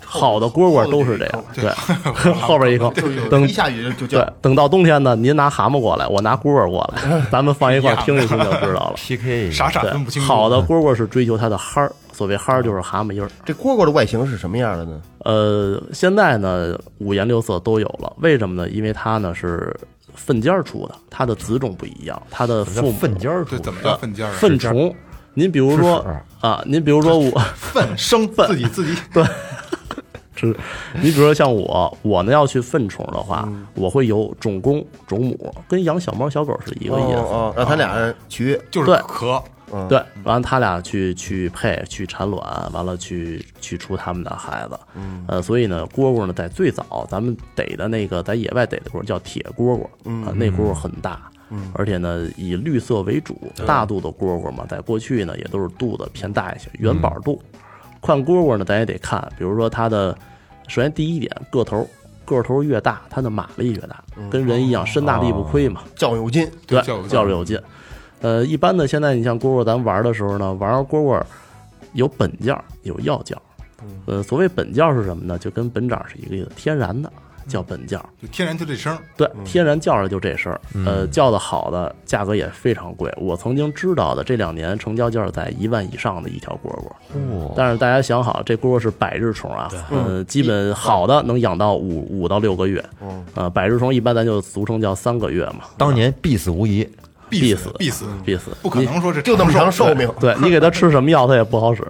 [0.03, 1.69] 好的蝈蝈都是这样，对，
[2.33, 2.89] 后边一个，
[3.29, 8.93] 等一下雨就叫对，等到冬天呢，您拿蛤蟆过来，我拿蝈蝈过来， 咱们放一块听一听就知道了。
[8.97, 10.21] PK 傻傻分不对，清。
[10.21, 13.29] 好的蝈蝈是追求它的哈儿，所谓哈儿就是蛤蟆音儿。
[13.43, 15.01] 这蝈蝈的外形是什么样的呢？
[15.19, 18.69] 呃，现在呢五颜六色都有了，为什么呢？
[18.69, 19.75] 因为它呢是
[20.13, 24.35] 粪尖儿出的，它的子种不一样，它的父母粪尖儿出的怎么叫粪尖儿啊？
[24.39, 24.93] 粪虫。
[25.37, 25.97] 您比如说
[26.39, 28.95] 啊，您比如说我粪生自己自己
[30.35, 30.47] 是，
[31.01, 37.17] 你比如说像我，我呢要去粪虫的话，我会有种公种母，跟养小猫小狗是一个意思。
[37.17, 39.41] 哦哦，让他俩人取就是对壳，
[39.87, 44.79] 对，完了他俩去去配去产卵，完了去去出他们的孩子。
[44.95, 49.83] 嗯，呃，所以呢，蝈蝈呢，在最早咱们逮的那个在野外逮的蝈蝈叫铁蝈蝈，
[50.25, 51.31] 啊，那蝈蝈很大。
[51.51, 57.41] 嗯，而且呢，以绿色为主，大肚的蝈蝈嘛，在过去呢，也都是肚子偏大一些，元宝肚。
[58.05, 60.15] 看蝈蝈呢，咱也得看，比如说它的，
[60.67, 61.87] 首先第一点，个头，
[62.23, 65.81] 个头越大，它的马力越大，跟人一样，身大力不亏嘛。
[65.95, 67.59] 较有劲，对，较有劲较着有劲。
[68.21, 71.21] 呃，一般的现在你像蝈蝈，咱玩的时候呢，玩蝈蝈
[71.93, 73.41] 有本件有药件儿。
[74.05, 75.37] 呃，所谓本件是什么呢？
[75.37, 77.11] 就跟本掌是一个意思，天然的
[77.47, 77.97] 叫本叫。
[78.21, 78.99] 就天然就这声儿。
[79.15, 80.59] 对，天然叫着就这声儿。
[80.85, 83.13] 呃，叫的好的价格也非常贵。
[83.17, 87.53] 我曾经知道的这两年成交价在一万以上的一条蝈蝈。
[87.55, 92.83] 但是大家想好，这蝈蝈是百日虫啊，呃，基本好的能养到五五到六个月。
[93.33, 95.61] 呃，百日虫一般咱就俗称叫三个月嘛。
[95.77, 96.87] 当年必死无疑。
[97.27, 100.07] 必死死，必死，必死，不可能说是就那么长长寿命。
[100.19, 101.81] 对你给它吃什么药，它也不好使。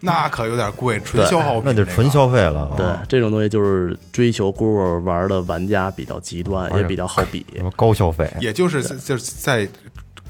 [0.00, 2.72] 那可有点贵，纯消耗品，那就纯消费了。
[2.76, 7.44] 对，这种东西就是追求蝈蝈玩的玩家比较极端，也比较好比。
[7.54, 8.30] 什么高消费？
[8.40, 9.66] 也就是就是在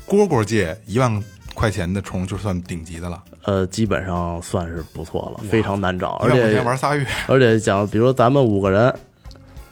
[0.08, 1.22] 蝈蝈界一万
[1.54, 8.92] 块钱的虫就算顶级的了，呃，基本上算是不错了，非常难找，而且玩仨月， 而且讲，比如说咱们五个人，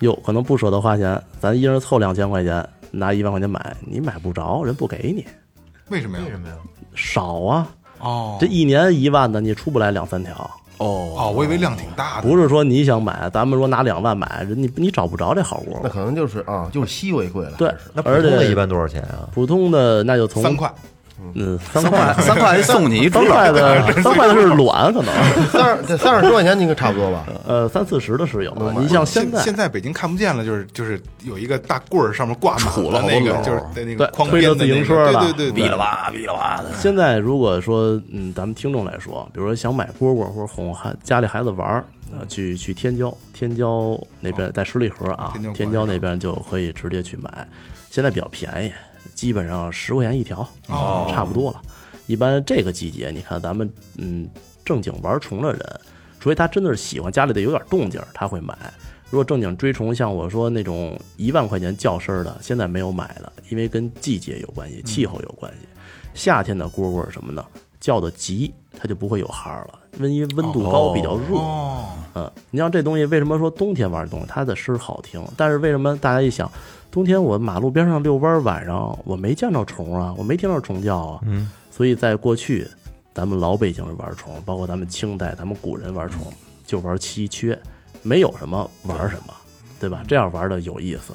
[0.00, 5.26] 哟，可能不舍得花钱，咱一人凑两千块钱，拿一万块钱买，你买不着，人不给你，
[5.88, 6.24] 为什么呀？
[6.24, 6.54] 为什么呀？
[6.94, 7.68] 少啊，
[8.00, 10.32] 哦这一年一万的，你出不来两三条。
[10.78, 15.80] 哦哦，我以为量挺大的，不是说你想买，咱们说拿两万买，人你你找不着这好蝈蝈。
[15.82, 17.54] 那可能就是啊，就是稀为贵了。
[17.58, 19.26] 对是，那普而且通的一般多少钱啊？
[19.34, 20.72] 普通的那就从三块，
[21.34, 25.12] 嗯三块三块还送你一三只块的三块的是卵，可能
[25.50, 27.26] 三三十多块钱应该差不多吧？
[27.46, 28.72] 呃三四十的是有的。
[28.78, 47.46] 你像现在现在北京看不见了，就是就是有一个大棍儿，上面挂满杵了了那个，就是在那对个框推着自边的那个行车了对对对对，哔啦吧哔啦吧的，现在如果说嗯咱们听众来说，比如说想买蝈蝈或者哄孩家里孩子玩儿，呃去去天骄，天骄那边在十里河啊，天骄那边就可以直接去买，
[47.90, 48.72] 现在比较便宜，
[49.14, 51.60] 基本上十块钱一条，哦差不多了。
[52.06, 54.28] 一般这个季节，你看咱们嗯
[54.64, 55.80] 正经玩虫的人，
[56.18, 58.56] 除非他真的是喜欢家里的有点动静儿，他会买。
[59.10, 65.66] 如果正经追虫，像我说那种一万块钱叫声儿的，现在没有买的，因为跟季节有关系，气候有关系。
[66.14, 67.44] 夏天的蝈蝈是什么的？
[67.80, 71.36] 叫的急，它就不会有哈儿了，因为温度高比较热。
[71.36, 75.24] 哦，嗯，你像这东西，为什么说冬天玩这东西它的声儿好听？
[75.36, 76.50] 但是为什么大家一想，
[76.90, 81.20] 冬天我马路边上遛弯，晚上我没见着虫啊，我没听到虫叫啊。
[81.24, 82.66] 嗯，所以在过去，
[83.14, 86.32] 咱们老北京人玩虫，包括咱们清代咱们古人玩虫，
[86.66, 87.58] 就玩稀缺，
[88.02, 89.34] 没有什么玩什么，
[89.78, 90.02] 对吧？
[90.08, 91.12] 这样玩的有意思。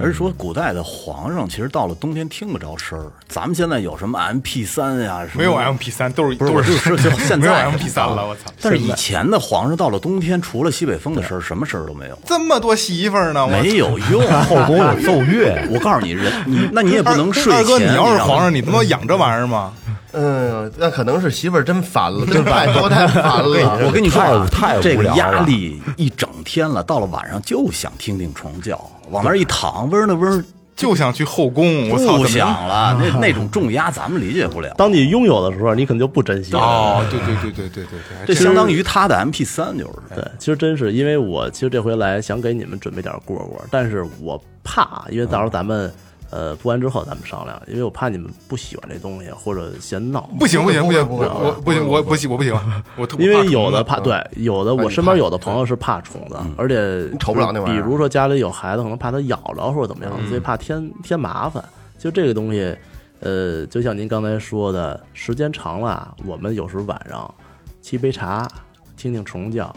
[0.00, 5.26] 而是说古代的皇上其实到了冬天听不着声儿，咱们现在有什么 MP 三呀？
[5.30, 8.42] 什么没有 MP 三，都是不是都是就 现没有在 MP 三了，我操！
[8.60, 14.22] 但是以前的皇上到了冬天，除了西北风的声儿，什么声儿都没有，这么多媳妇儿呢，没有用。
[14.44, 17.54] 后宫有奏乐， 我告诉你，人你那你也不能睡前。
[17.54, 19.72] 二哥，你要是皇上，你他妈养这玩意儿吗？
[20.12, 23.78] 嗯，那可能是媳妇儿真烦了，真太多太烦了。
[23.84, 28.78] 我跟你说啊，太这个压力一整天了，到了晚上就想听听虫叫，
[29.10, 30.44] 往那儿一躺，嗡的嗡，
[30.76, 32.16] 就想去后宫，我操！
[32.16, 32.98] 不想了。
[33.00, 34.74] 那那种重压咱们理解不了。
[34.76, 36.58] 当你拥有的时候，你可能就不珍惜了。
[36.58, 45.92] 哦，对对对对对对对，这相当于他的 MP 三，就是对，其实真是因为我其实这回来想给你们准备点蝈蝈，但是我怕，因为到时候咱们
[46.34, 50.28] 呃播完之后咱们商量，因为我怕你们不喜欢这东西或者嫌闹。
[50.36, 52.52] 不行不行不行，我我不行我不行我不行，
[52.96, 54.02] 我 特因为有的怕，嗯。
[54.02, 57.82] 对，有的我身边有的朋友是怕虫子，而且瞅不了那玩意儿。
[57.82, 61.64] 比如说家里有孩子，可能怕它咬着或者怎么样，所以怕添添麻烦。
[61.98, 62.76] 就这个东西，
[63.20, 67.32] 呃，就像您刚才说的，时间长了啊，我们有时候晚上
[67.82, 68.48] 沏杯茶，
[68.96, 69.74] 听听虫叫，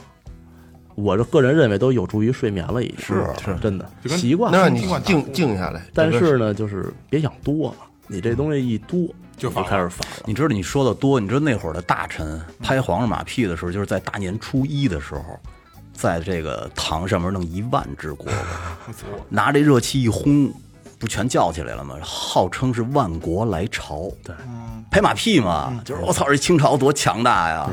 [0.97, 4.59] 我这个人认为都有助于睡眠了，已经是是真的习惯能。
[4.59, 5.85] 让你静静下来。
[5.93, 9.07] 但是呢，就是别想多了，你这东西一多
[9.37, 10.23] 就开始烦了。
[10.25, 15.39] 你知道你说的多，你知道那会儿的大臣拍皇上马屁的时候，就是在大年初一的时候，
[15.93, 18.31] 在这个堂上面弄一万只蝈蝈，
[19.29, 20.51] 拿这热气一轰，
[20.97, 21.95] 不全叫起来了吗？
[22.01, 24.35] 号称是万国来朝，对，
[24.89, 27.69] 拍马屁嘛，就是我操，这清朝多强大呀！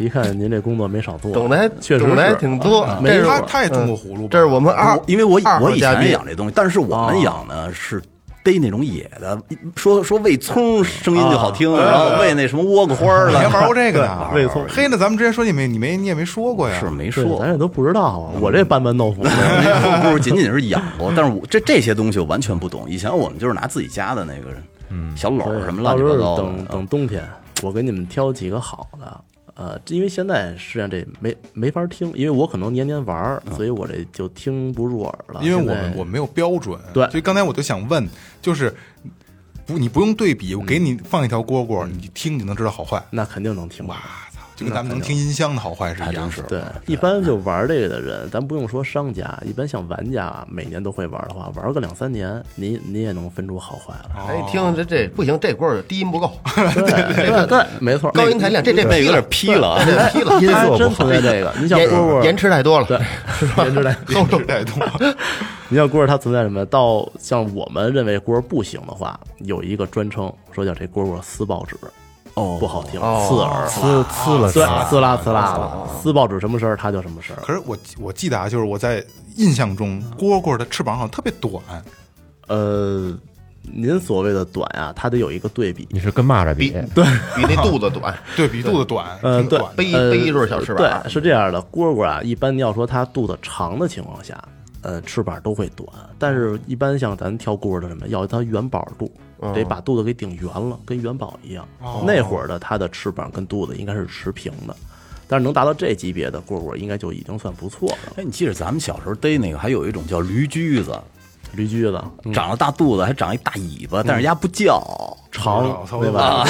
[0.00, 2.86] 一看您这工作没少做，懂得还确实懂得还是挺多。
[3.02, 8.02] 没这是他他也种过葫芦，这是我们二，因为我我以前养这东西，但是我们养呢是
[8.42, 9.38] 逮那种野的，
[9.76, 14.30] 说说喂葱声音就好听，然后喂那什么倭瓜花儿你还玩，过这个呢？
[14.34, 16.80] 喂葱嘿，那咱们之前说你没你没你也没说过呀？
[16.80, 17.52] 是没，说咱。
[17.52, 18.32] 也都不知道啊。
[18.40, 19.30] 我这班门弄斧的，
[20.02, 22.88] 不是仅仅是养过，但是我这这些东西我完全不懂。
[22.88, 24.48] 以前我们就是拿自己家的那个
[24.88, 27.22] 嗯小篓什么乱七八糟候等，等冬天，
[27.62, 29.20] 我给你们挑几个好的。
[29.54, 35.40] 呃，因为现在实际上这没没法听，因为我可能年年玩儿，所以我这就听不入耳了。
[35.42, 38.08] 因为我们我没有标准，对所以刚才我就想问，
[38.40, 38.74] 就是
[39.66, 43.02] 不你不用对比，我给你放一条蝈蝈，你听你就能知道好坏。
[43.10, 43.86] 那肯定能听。
[43.86, 44.29] 哇操，
[44.60, 46.42] 就跟咱们能听音箱的好坏是一样的。
[46.42, 54.34] 对，一般就玩这个的人，咱不用说商家，一般像玩家，每年都会玩的话，玩个两三年，你你也能分出好坏来。
[54.34, 56.74] 哎，听这这不行，这棍儿低音不够，对
[57.26, 59.84] 对对，没错，高音太亮，这这劈了那有点劈了啊。
[60.12, 61.52] 劈了， 这还真存在这个。
[61.58, 62.86] 你像延蝈蝈，延迟太多了。
[62.86, 62.98] 对，
[63.64, 63.96] 延迟来。
[64.14, 64.78] 后头带动，
[65.68, 66.66] 你像蝈蝈，它存在什么？
[66.66, 71.76] 到像我们认为蝈蝈不行的话，有一个专称说叫这蝈蝈撕报纸，
[72.34, 77.42] 哦不好听，哦刺耳，刺刺了对，呲呲啦刺啦的，撕报纸什么声儿，它就什么声儿。
[77.42, 79.04] 可是我我记得啊，就是我在
[79.36, 81.62] 印象中，蝈蝈的翅膀好像特别短，
[82.48, 83.12] 呃，
[83.62, 85.86] 您所谓的短啊，它得有一个对比。
[85.90, 86.70] 你是跟蚂蚱比？
[86.70, 86.80] 比？
[86.94, 87.04] 对。
[87.36, 91.02] 比那肚子短， 对比肚子短，呃，对背背一对小翅膀。
[91.02, 94.42] 对，是这样的，蝈蝈啊，一般你要说它肚子长的情况下，
[94.82, 95.86] 呃，翅膀都会短，
[96.18, 99.10] 但是一般像咱挑蝈蝈的什么，要它元宝肚，
[99.54, 101.66] 得把肚子给顶圆了，跟元宝一样。
[102.04, 104.76] 那会儿的它的翅膀跟肚子应该是持平的，
[105.26, 108.12] 但是能达到这级别的蝈蝈，应该就已经算不错了。
[108.16, 110.98] 哎，你记得咱们小时候逮那个，还有一种叫驴驹子，
[111.54, 114.82] 驴驹子嗯长了大肚子，还长一大尾巴，但是鸭不叫，
[115.32, 116.20] 长，对吧？
[116.20, 116.44] 啊，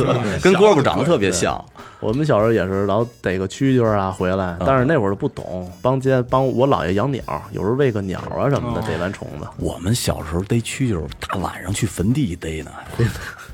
[0.42, 1.62] 跟蝈蝈长得特别像。
[2.04, 9.48] 我们小时候也是老逮个蛐蛐儿啊回来，但是那会儿不懂，帮街帮我姥爷养鸟，有时候喂个鸟啊什么的，逮完虫子。
[9.56, 12.70] 我们小时候逮蛐蛐儿，大晚上去坟地逮呢。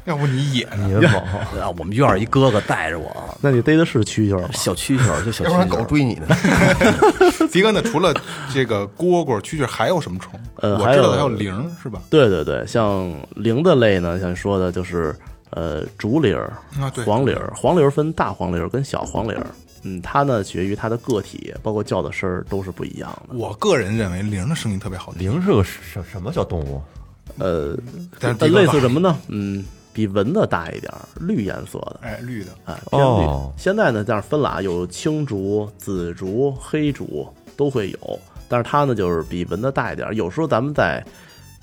[0.07, 0.87] 要不你野呢？
[0.89, 1.13] 你们猛，
[1.61, 4.49] 啊，我们院儿一哥哥带着我，那你逮的是蛐蛐儿吗？
[4.53, 5.79] 小蛐蛐儿就小要不然蛐蛐儿。
[5.79, 6.27] 狗追你呢。
[7.53, 8.13] 迪哥，那除了
[8.53, 10.41] 这个蝈蝈、蛐蛐，还有什么虫？
[10.57, 12.01] 呃我知道的还有铃，是吧？
[12.11, 15.15] 对对对，像铃的类呢，像说的就是
[15.51, 19.47] 呃竹铃儿、啊对黄铃儿，黄铃儿分大黄铃儿跟小黄铃儿。
[19.83, 23.35] 嗯，它呢取决于它的个体，包括叫的声儿都是不一样的。
[23.35, 26.83] 我个人认为铃的声音特别好听，铃是个什什么小动物？
[27.39, 27.75] 呃，
[28.19, 29.17] 但是迪哥呃类似什么呢？
[29.29, 32.01] 嗯，比蚊子大一点儿，绿颜色的。
[32.03, 33.07] 哎绿的，哎，偏绿。
[33.07, 40.15] 哦现在呢，这样分了啊，有青竹、紫竹、黑竹都会有，但是它呢就是比蚊子大一点儿。
[40.15, 41.03] 有时候咱们在，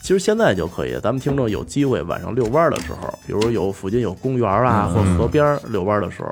[0.01, 6.31] 其实现在就可以，咱们听众有机会晚上遛弯儿的时候，比如有附近有公园啊、或河边儿遛弯儿的时候，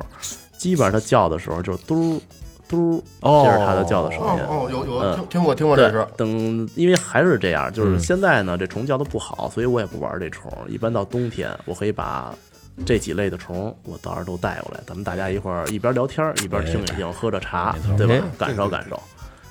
[0.58, 2.22] 基本上它叫的时候就嘟
[2.70, 4.44] 嘟，哦这是它的叫的声音。
[4.48, 10.52] 哦，有有嗯听听过听过对这是，等，因为还是这样，就是现在呢，这虫叫的不好，所以我也不玩这虫。
[10.68, 12.34] 一般到冬天，我可以把
[12.86, 18.22] 这几类的虫，我到时候都带过来，咱们大家一块儿一边聊天儿一边听一听，喝着茶，对吧哎？
[18.38, 18.98] 感受感受，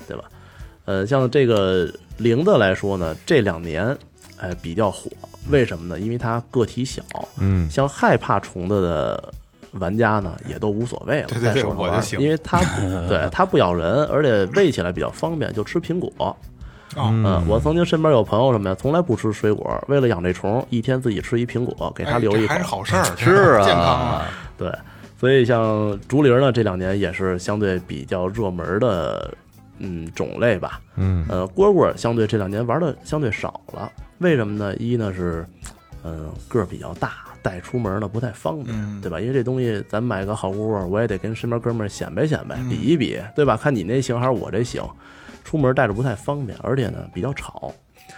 [0.08, 0.24] 对吧？
[0.86, 3.96] 呃，像这个铃的来说呢，这两年
[4.38, 5.10] 哎比较火，
[5.50, 5.98] 为什么呢？
[6.00, 7.02] 因为它个体小，
[7.38, 9.32] 嗯，像害怕虫子的
[9.72, 12.60] 玩家呢，也都无所谓了，对对对我就行因为它
[13.08, 16.12] 对它不咬人，而且喂起来比较方便，就吃苹果。
[16.18, 16.36] 哦
[16.96, 22.54] 嗯，我曾经身边有朋友什么呀，从来不吃水果，为了养这虫，一天自己吃一苹果，给他留一口。
[22.54, 24.26] 还是好事儿， 是啊 健康啊。
[24.56, 24.72] 对，
[25.18, 29.34] 所以像竹林呢，这两年也是相对比较热门的，
[29.84, 30.80] 嗯，种类吧。
[30.96, 34.74] 嗯，呃，蝈蝈相对这两年玩的相对少了，为什么呢？
[34.76, 35.46] 一呢是，
[36.02, 39.20] 嗯、个儿比较大，带出门呢不太方便，嗯对吧？
[39.20, 43.56] 因为这东西咱买个好蝈蝈，我也得跟身边哥们儿显摆显摆，嗯比一比，对吧？
[43.56, 44.82] 看你那行还是我这行，
[45.44, 47.72] 出门带着不太方便，而且呢比较吵。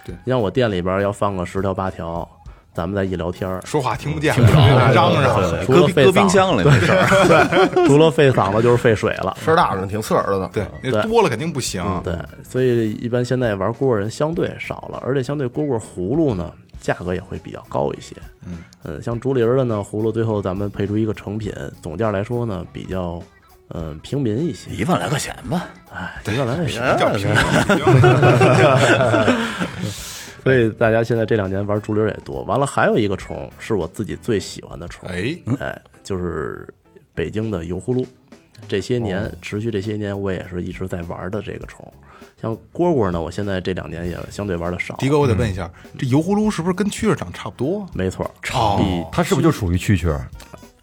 [0.05, 2.29] 对你像我店里边要放个十条八条，
[2.77, 4.59] 咱们在一聊天儿，说话听不见，听不着
[4.93, 5.35] 嚷嚷。
[5.65, 7.87] 除了搁搁冰费嗓箱里没事儿。
[7.87, 9.35] 除了费嗓子就是费水了。
[9.43, 10.47] 声儿大着挺刺耳朵的。
[10.53, 11.83] 对，那多了肯定不行。
[12.05, 12.15] 对，
[12.47, 18.15] 所以一般现在玩蝈蝈人相对少了，而且相对蝈蝈葫芦呢，价格也会比较高一些。
[18.45, 18.59] 嗯
[19.03, 23.21] 像竹林儿的呢，葫芦最后咱们配出一个成品，总价来说呢比较
[23.71, 24.71] 嗯、呃平民一些。
[24.71, 27.37] 一万来块钱吧，哎，一万来块钱比较平民。
[30.47, 32.45] 所以大家现在这两年玩竹林也多。
[32.45, 36.73] 完了，还有一个虫是我自己最喜欢的虫，哎，哎，就是
[37.13, 38.07] 北京的油葫芦。
[38.69, 41.93] 这些年、持续这些年，我也是一直在玩的这个虫。
[42.41, 44.95] 像蝈蝈呢，我现在这两年也相对玩的少。
[44.99, 47.85] 迪哥，我得问一下，这油葫芦是不是跟蛐蛐长差不多？
[47.93, 50.29] 没错，哦比它是不是就属于蛐蛐儿？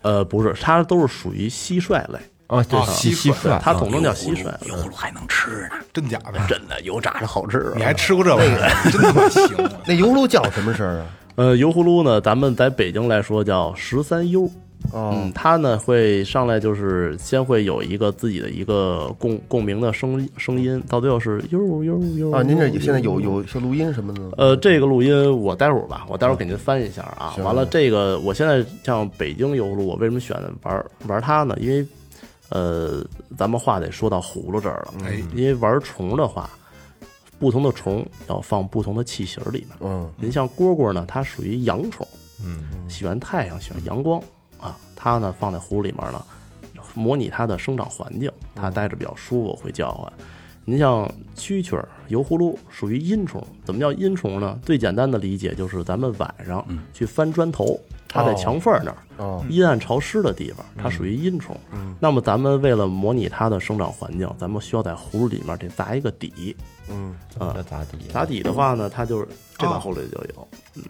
[0.01, 2.19] 呃不是，它都是属于蟋蟀类，
[2.57, 4.45] 啊，对，哦蟋蟋蟀蟀，它统称叫蟋蟀。
[4.67, 6.39] 油葫芦还能吃呢，真假的？
[6.47, 7.73] 真的油炸着好吃啊。
[7.75, 8.91] 你还吃过这玩意儿？
[8.91, 9.69] 真他妈行！
[9.85, 11.05] 那油葫芦叫什么声儿啊？
[11.35, 14.49] 呃，油葫芦呢，咱们在北京来说叫十三优。
[14.91, 24.31] 哦嗯，它呢会上来就是先会有一个自己的一个共共鸣的声声音，到最后是呦呦呦啊，您这现在有有些录音什么的吗？
[24.37, 27.33] 呃，这个录音我待会儿吧，我待会儿给您翻一下啊。
[27.41, 31.55] 完了，这个我现在像北京油葫芦，我为什么选择玩玩它呢？
[31.61, 31.83] 因为
[32.49, 33.03] 呃，
[33.37, 36.49] 咱们话得说到葫芦这儿了，哎因为玩虫的话，
[37.39, 39.77] 不同的虫要放不同的器型里面。
[39.79, 42.07] 嗯，您像蝈蝈呢，它属于阳虫，
[42.43, 44.21] 嗯，喜欢太阳，喜欢阳光
[44.59, 44.77] 啊。
[44.95, 46.23] 它呢放在葫芦里面呢，
[46.93, 50.13] 模拟它的生长环境，它待着比较舒服，会叫唤。
[50.65, 54.57] 您像蛐蛐儿、油葫芦属于阴虫，怎么叫阴虫呢？
[54.63, 57.77] 最简单的理解就是咱们晚上去翻砖头，
[58.13, 59.43] 它在墙缝儿那儿，哦。
[59.49, 61.57] 阴暗潮湿的地方，它属于阴虫。
[61.99, 66.55] 那么咱们为了模拟它的生长环境，咱们需要在葫芦里面得砸一个底。
[66.87, 67.53] 嗯，啊。
[67.55, 67.97] 那咋地？
[68.13, 70.47] 打底的话呢，它就是这把葫芦里就有。
[70.75, 70.83] 嗯。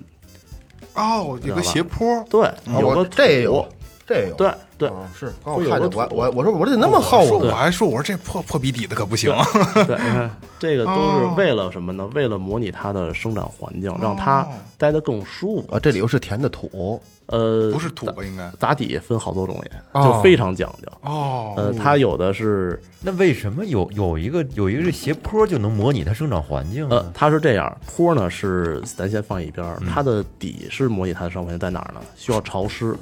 [0.95, 3.62] 哦，有个斜坡，对，有个这也有。
[3.62, 3.67] 土，
[4.05, 7.19] 这也有，对对哦是，刚我看见我我我说我这怎么那么厚？
[7.37, 9.33] 我还说我说这破破鼻底的可不行。
[9.87, 12.05] 对，你看这个都是为了什么呢？
[12.13, 14.45] 为了模拟它的生长环境，让它
[14.77, 15.73] 待得更舒服。
[15.73, 18.23] 啊，这里又是填的土，呃，不是土吧？
[18.25, 20.91] 应该打底分好多种也，哦就非常讲究。
[21.01, 32.01] 哦，呃，它有的是那为什么有有一个有一个这斜坡就能模拟它生长环境呃呢？，它是这样，坡呢是咱先放一边，它的底是模拟它的生活环境在哪儿呢？
[32.17, 32.93] 需要潮湿，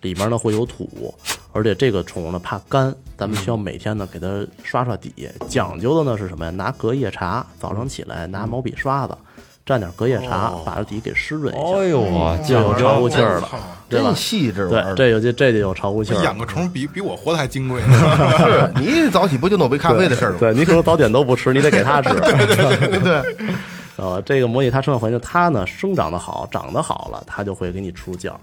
[0.00, 1.14] 里面呢会有土，
[1.52, 5.28] 而且这个虫呢怕干，咱们需要每天呢给它刷刷底。
[5.48, 6.50] 讲究的呢是什么呀？
[6.50, 9.16] 拿隔夜茶，早上起来拿毛笔刷子
[9.66, 13.48] 蘸点隔夜茶，把这底给湿润一下，哎呦啊，就有乎气儿了，
[13.88, 14.16] 对吧真？
[14.16, 16.24] 细致对，这有这这就有潮乎气儿了。
[16.24, 17.82] 养个虫比比我活的还金贵。
[17.82, 20.38] 是你早起不就弄杯咖啡的事儿吗？
[20.40, 22.08] 对你可能早点都不吃，你得给它吃。
[22.20, 23.22] 对对
[23.98, 28.38] 呃，这个模拟它生长环境，它呢生长的好，长得好了，它就会给你出件儿。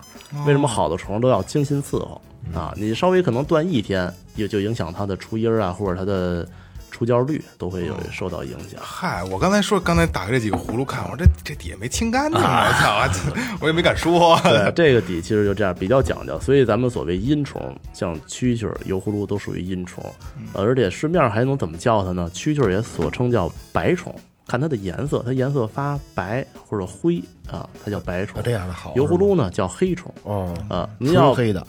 [0.46, 2.22] 为什么好的虫都要精心伺候
[2.54, 2.74] 啊？
[2.76, 6.46] 你稍微可能断一天，也就影响它的出音儿啊，或者它的
[6.92, 8.80] 出胶率都会有受到影响。
[8.82, 13.08] 嗨，我刚才说刚才打开这几个葫芦看，我说这这底下没清干净，我操，
[13.62, 14.38] 我也没敢说。
[14.44, 16.38] 对，这个底其实就这样，比较讲究。
[16.42, 20.04] 所以咱们所谓阴虫，像蛐蛐儿、油葫芦都属于阴虫，
[20.54, 22.30] 而且市面上还能怎么叫它呢？
[22.34, 24.14] 蛐蛐儿也所称叫白虫，
[24.48, 28.44] 看它的颜色，它颜色发白或者灰啊，它叫白虫啊。
[28.44, 28.94] 这样的好。
[28.96, 31.66] 油葫芦呢叫黑虫哦，啊，您要纯黑的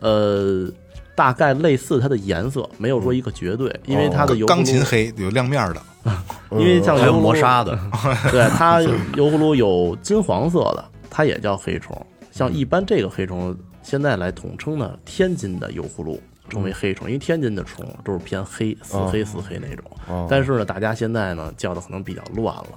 [0.00, 0.70] 呃。
[1.14, 5.82] 大概类似它的颜色，没有说一个绝对，因为它的油钢琴黑有亮面的，
[6.52, 7.76] 因为像还有油葫芦磨砂的，
[8.30, 8.80] 对，它
[9.18, 12.06] 油葫芦有金黄色的，它也叫黑虫。
[12.30, 20.26] 像一般这个黑虫，现在来统称呢，天津的油葫芦称为黑虫，因为天津的虫都是偏黑、死黑、死黑那种。
[20.28, 22.68] 但是呢，大家现在呢叫的可能比较乱了。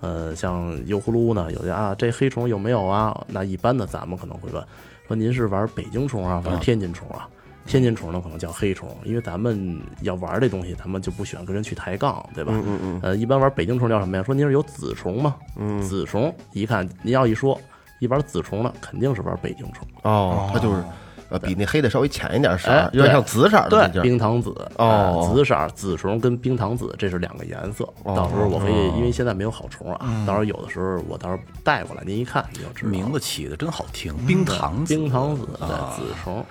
[0.00, 3.18] 呃，像油葫芦呢，有些啊，这黑虫有没有啊？
[3.28, 4.62] 那一般的咱们可能会问，
[5.08, 7.28] 说您是玩北京虫啊，还是天津虫啊？
[7.64, 12.52] 天津虫呢可能叫黑虫，因为咱们要玩这东西，咱们就不喜欢跟人去抬杠，对吧？
[12.54, 14.22] 嗯嗯呃，一般玩北京虫叫什么呀？
[14.22, 15.34] 说您是有紫虫吗？
[15.56, 17.58] 嗯，紫虫一看您要一说
[17.98, 19.84] 一玩紫虫呢，肯定是玩北京虫。
[20.02, 20.84] 哦，它就是
[21.28, 24.02] 呃比那黑的稍微浅一点色有点像紫色儿的对。
[24.02, 27.88] 冰糖紫哦呃紫色儿紫虫跟冰糖紫这是两个颜色。
[28.04, 32.90] 到时候我可以，因为现在没有好虫啊，到时候有的时候我到时候带过来，您一看你就知道。
[32.90, 36.44] 名字起的真好听，冰糖冰糖紫对紫虫，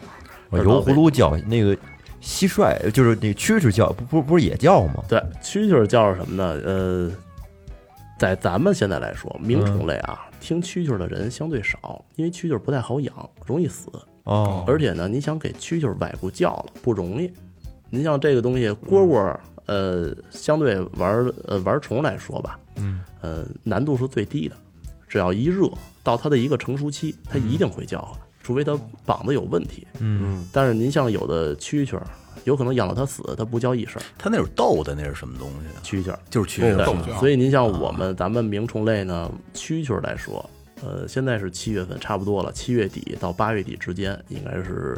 [0.51, 1.75] 油葫芦叫那个
[2.21, 5.03] 蟋蟀，就是那蛐蛐叫，不不不是也叫吗？
[5.07, 6.59] 对，蛐蛐儿叫什么呢？
[6.65, 7.11] 呃，
[8.17, 13.13] 在咱们现在来说，鸣虫类啊，听蛐蛐的人相对少，因为蛐蛐不太好养，
[13.45, 13.89] 容易死。
[14.25, 17.31] 哦，而且呢，你想给蛐蛐儿崴过叫了不容易。
[17.89, 19.35] 您像这个东西，蝈蝈，
[19.67, 24.55] 呃，相对玩儿呃玩虫来说吧，嗯，呃，难度是最低的。
[25.07, 25.69] 只要一热，
[26.03, 29.87] 到它的一个成熟期，它一定会叫唤，除非它膀子有问题。
[29.99, 32.05] 嗯，但是您像有的蛐蛐儿，
[32.43, 35.77] 有可能养到它死，它不叫一声它那是逗的，那是什么东西啊？
[35.83, 36.19] 蛐蛐儿。
[36.29, 40.43] 就是蛐蛐对逗趣啊所以您像我们咱们鸣虫类呢，蛐蛐儿来说，
[40.83, 44.97] 呃，现在是七月份，差不多了，七月底到八月底之间应该是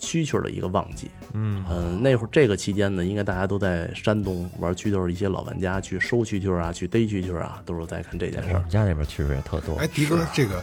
[0.00, 1.10] 蛐蛐儿的一个旺季。
[1.32, 1.64] 嗯
[2.02, 8.68] 那会儿这个期间呢，应该大家都在山东玩蛐蛐儿，一些老玩家去收蛐蛐儿啊，去逮蛐蛐儿啊，都是在看这件事儿我们。
[8.68, 10.62] 家那边蛐蛐也特多哎，，迪哥，这个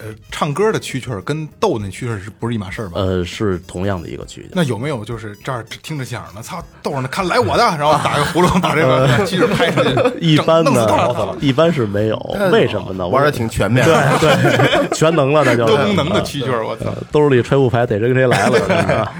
[0.00, 3.00] 呃，唱歌的蛐蛐儿跟逗那蛐蛐儿是不是一码事儿吧？
[3.00, 4.46] 呃，是同样的一个蛐蛐。
[4.52, 6.42] 那有没有就是这儿听着响呢？
[6.42, 12.16] 操，逗着呢，看来我的， 然后打个葫芦把这个 蛐蛐儿拍出去，一般呢，一般是没有，
[12.50, 13.06] 为什么呢？
[13.06, 13.84] 玩的挺全面。
[13.84, 16.92] 对对，全能了，那就 是都能的蛐蛐儿，我操！
[17.12, 19.12] 兜里揣副牌，逮谁跟谁来了。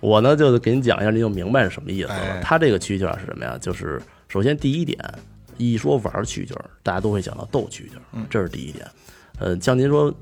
[0.00, 2.40] 我呢就给你讲一下，你就明白是什么意思哎了。
[2.42, 3.56] 它这个蛐蛐儿是什么呀？
[3.60, 4.98] 就是首先第一点，
[5.56, 8.84] 一说玩蛐蛐儿，大家都会想到逗蛐蛐儿，这是第一点。
[9.38, 10.12] 呃，像您说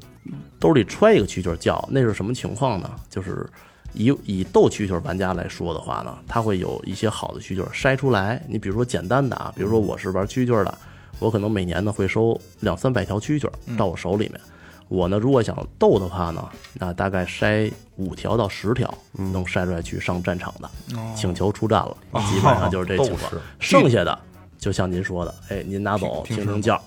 [0.58, 2.90] 兜里揣一个蛐蛐叫，那是什么情况呢？
[3.10, 3.46] 就是
[3.92, 8.42] 以以斗蛐蛐玩家来说的话呢，他会有一些好的蛐蛐筛出来。
[8.48, 10.78] 你比如说简单的啊，比如说我是玩蛐蛐的，
[11.18, 14.40] 我可能每年呢会收两三百条蛐蛐到我手里面。
[14.88, 20.70] 我呢，如果想斗的话呢，那大概筛五条到十条，能筛出来去上战场的，
[21.14, 21.96] 请求出战了，
[22.30, 23.32] 基本上就是这情况。
[23.58, 24.18] 剩下的
[24.58, 26.82] 就像您说的，哎，您拿走听听叫。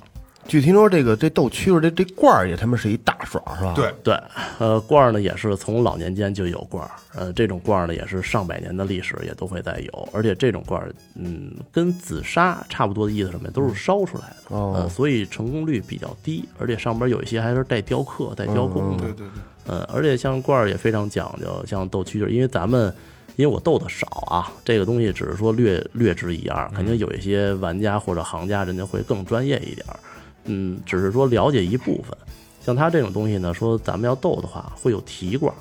[0.47, 3.73] 据听说这个这斗蛐儿这这罐儿也他妈是一大爽是吧？
[3.75, 4.19] 对，对，
[4.59, 14.73] 呃，罐儿呢也是从老年间就有罐儿，呃，这种罐儿呢也是上百年的历史，也都会再有，而且这种罐儿，嗯，跟紫砂差不多的意思，什么呀，都是烧出来的，哦。
[14.75, 19.27] 呃，所以成功率比较低，而且上边有一些还是带雕刻、带雕工的，对对对，
[19.67, 22.93] 嗯，而且像罐儿也非常讲究，像斗蛐蛐儿，因为咱们
[23.35, 29.99] 因为我斗的少啊，这个东西只是说略略知一二，肯定有一些玩家或者行家人家会更专业一点儿，
[30.45, 32.17] 嗯，只是说了解一部分。
[32.65, 35.55] 像它这种东西呢，说咱们要斗的话，会有提罐儿。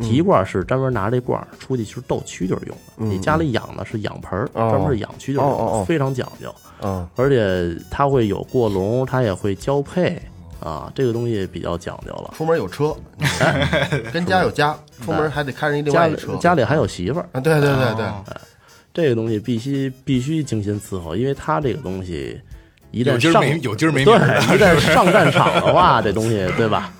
[0.00, 6.54] 提罐儿是专门拿这罐儿出去去斗蛐蛐儿用的，你家里养的是养盆儿，哦专门是养蛐蛐儿用的，哦哦哦非常讲究。
[6.82, 10.20] 嗯，而且它会有过笼，它也会交配
[10.58, 12.32] 啊，这个东西比较讲究了。
[12.34, 12.96] 出门有车，
[14.12, 16.36] 跟家有家，出门还得开着一另家里外一车。
[16.36, 18.06] 家里还有媳妇儿，啊，对对对对，
[18.94, 22.40] 这个东西必须必须精心伺候，因为它这个东西
[22.92, 26.92] 一有旦上今儿没有今儿没对，一旦上战 场的话，这东西对吧？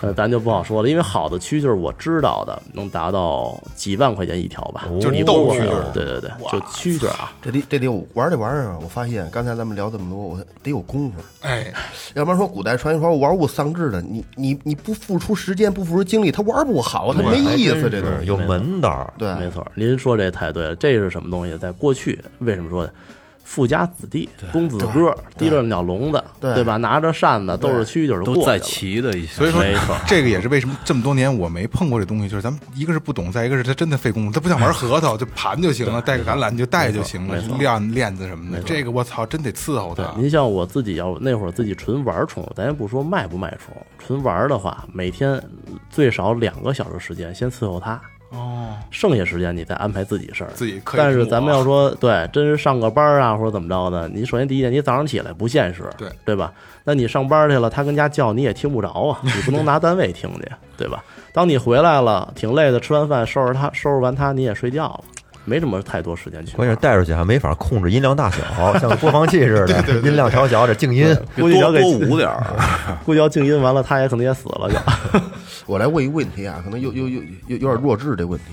[0.00, 8.78] 呃，咱就不好说了，因为好的蛐蛐儿我知道的能达到几万块钱一条吧，就是斗蛐儿对对对，就蛐蛐儿啊，这得这得有玩这玩意儿啊！
[8.82, 11.72] 我发现刚才咱们聊这么多，我得有功夫，哎，
[12.14, 17.88] 要不然说古代传说玩物丧志的，你你你不付出时间，不付出精力，他玩不好，他没意思。
[17.90, 19.12] 这东西是有门道儿。
[19.18, 20.76] 对，没错，您说这太对了。
[20.76, 21.56] 这是什么东西？
[21.58, 22.90] 在过去，为什么说呢？
[23.46, 26.76] 富家子弟、公子哥提着鸟笼子，对对吧？
[26.76, 40.12] 拿着扇子，兜着蛐蛐儿就都在过去了齐的一些，所以说没错这个也是为什么这么多年我没碰过这东西，就是咱们一个是不懂，再一个是它真的费功夫，它不像玩核桃，就盘就行了， 带个橄榄就带就行了，链链子什么的，这个我操，真得伺候对它，。
[40.18, 45.40] 您像我自己要那会儿自己纯玩宠物，咱也不说卖不卖宠，纯玩的话，每天
[45.88, 50.50] 最少两个小时时间先伺候它，哦，剩下时间你再安排自己事儿。
[50.54, 56.52] 自己可以但是咱们要说对，真是上个班啊或者怎么着的，你首先第一点，你早上起来不现实，对对吧？
[56.84, 61.02] 那你上班去了，他跟家叫你也听不着啊，你不能 拿单位听去，对吧？
[61.32, 65.00] 当你回来了，挺累的，吃完饭收拾他，收拾完他你也睡觉了，
[65.46, 66.54] 没什么太多时间去。
[66.56, 71.16] 关键是带出去还没法控制音量大小，像播放器似的， 音量调小，这静音。
[71.36, 72.44] 估计要给多多捂点儿，
[73.06, 75.20] 估计要静音完了，他也可能也死了就。
[75.66, 78.44] 我来问一个问题啊，可能有有有有有点弱智这问题。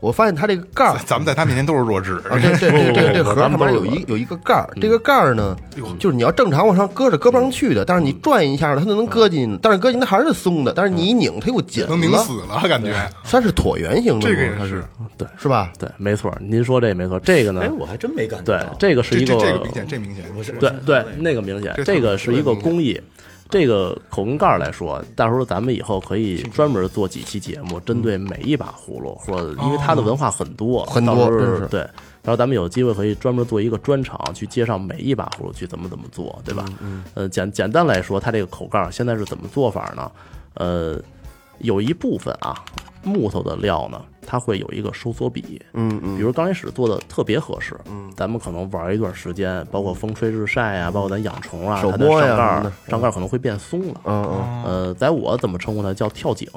[0.00, 5.56] 我发现它这个盖儿咱们在他面前都是弱智，啊，这这这这盒上面有一有一个盖儿，这个盖儿呢，
[5.98, 14.84] 就是你要正常往上搁着搁不上去的，但是你转一下它就能搁进，但是搁进它还是松的，但是你一拧它又紧能拧了，死了，感觉它是椭圆形的，这个也是
[15.16, 15.70] 对是吧？
[15.78, 23.00] 对，没错，您说这没错，这个呢哎，，我还真没感觉对，这个是一个这这个明显，这明显，对对，那个明显这，个是一个工艺。
[23.52, 31.28] 这个口红盖来说，到时候咱们以后可以专门做几期节目，针对每一把葫芦，或者因为它的文化很多，很多
[31.68, 31.80] 对，
[32.22, 36.64] 然后咱们有机会可以专门做一个专场，去介绍每一把葫芦去怎么怎么做，对吧？
[36.80, 40.08] 嗯呃，简简单来说，它这个口盖现在是怎么做法呢？
[40.54, 41.02] 呃，
[41.58, 42.54] 有一部分啊，
[43.02, 44.00] 木头的料呢，
[44.30, 46.16] 它会有一个收缩比，嗯嗯。
[46.16, 54.00] 比如刚开始做的特别合适，嗯，咱们可能玩一段时间，包括风吹日晒啊，包括咱养虫啊，它的手摸呀上盖上盖儿可能会变松了。
[54.04, 54.64] 嗯嗯。
[54.64, 56.48] 呃，在我怎么称呼它叫跳井，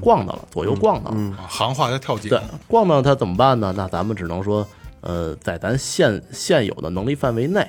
[0.00, 1.16] 逛到了，左右逛到了。
[1.36, 2.30] 啊行话叫跳井。
[2.30, 3.74] 对，逛到它怎么办呢？
[3.76, 4.66] 那咱们只能说，
[5.02, 7.68] 呃，在咱现现有的能力范围内，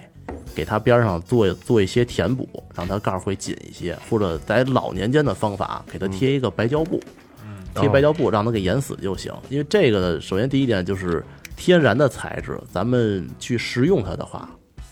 [0.56, 7.02] 给它边上做做一些填补，让它盖儿会紧一些，或者在老年间的方法给它贴一个白胶布，
[7.76, 9.34] 贴白胶布让它给淹死就行。
[9.50, 11.24] 因为这个首先第一点就是
[11.56, 14.50] 天然的材质，咱们去食用它的话，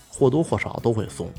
[0.08, 1.30] 或多或少都会松，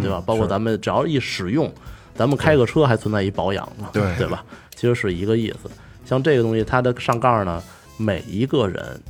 [0.00, 0.22] 对吧？
[0.24, 1.72] 包括咱们只要一使用。
[2.16, 4.44] 咱们开个车还存在一保养呢，对对吧？
[4.76, 5.68] 其实是一个意思。
[6.04, 7.60] 像这个东西，它的上盖儿呢，
[7.96, 9.02] 每一个人、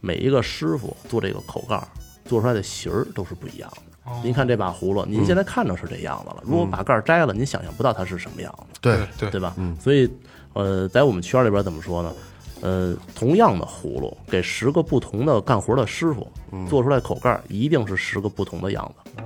[0.00, 1.88] 每一个师傅做这个口盖儿
[2.24, 4.12] 做出来的形儿都是不一样的。
[4.22, 8.78] 您看这把葫芦，您现在看着是这样子了，如果把盖儿摘了，您想象不到它是什么样子。
[8.80, 9.56] 对对对吧？
[9.80, 10.08] 所以，
[10.54, 12.12] 呃，在我们圈里边怎么说呢？
[12.60, 16.26] 呃，同样的葫芦，给十个不同的干活的师傅
[16.68, 19.22] 做出来口盖儿，一定是十个不同的样子。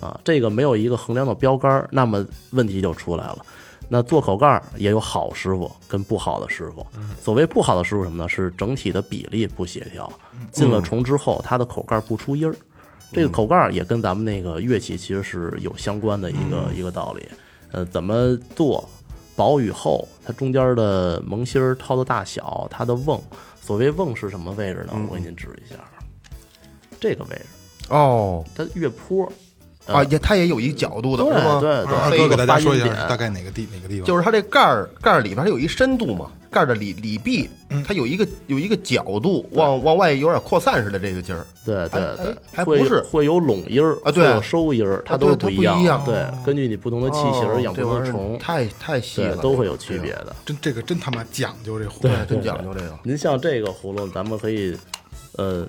[0.00, 3.38] 啊，这个没有一个衡量的标杆儿，那么问题就出来了。
[3.88, 6.86] 那做口盖儿也有好师傅跟不好的师傅。
[7.20, 8.28] 所谓不好的师傅什么呢？
[8.28, 10.12] 是整体的比例不协调，
[10.52, 12.54] 进了虫之后，它的口盖儿不出音儿。
[13.12, 17.26] 这个口盖儿也跟咱们那个乐器其实是有相关的一个、一个道理。
[17.72, 18.88] 呃，怎么做
[19.36, 23.22] 薄与厚，它中间的萌芯儿、套的大小，它的瓮。
[23.60, 24.92] 所谓瓮是什么位置呢？
[25.08, 25.76] 我给您指一下，
[26.98, 27.44] 这个位置，
[27.90, 29.30] 哦它越坡。
[29.86, 31.60] 啊，也它也有一个角度的，对是吗？
[31.60, 34.04] 对对二哥给大家说一下大概哪个地哪个地方？
[34.06, 41.46] 就是它这盖儿盖儿里边它有一深度嘛，盖儿的里里壁嗯它有一个有一个角度，往往外有点扩散似的这个劲儿。
[41.64, 45.36] 对对哎对，还不是会有拢音儿啊对有收音儿，它啊都。
[45.36, 50.34] 不一样对，根据你不同的器型养不同的虫，太太细了，都会有区别的。
[50.44, 52.00] 真这个真他妈讲究这葫芦。
[52.02, 52.98] 对真讲究这个。
[53.04, 54.76] 您像这个葫芦，咱们可以，
[55.36, 55.64] 呃，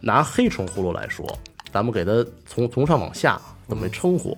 [0.00, 1.26] 拿黑虫葫芦来说，
[1.72, 3.40] 咱们给它从从上往下
[3.70, 4.36] 怎么称呼？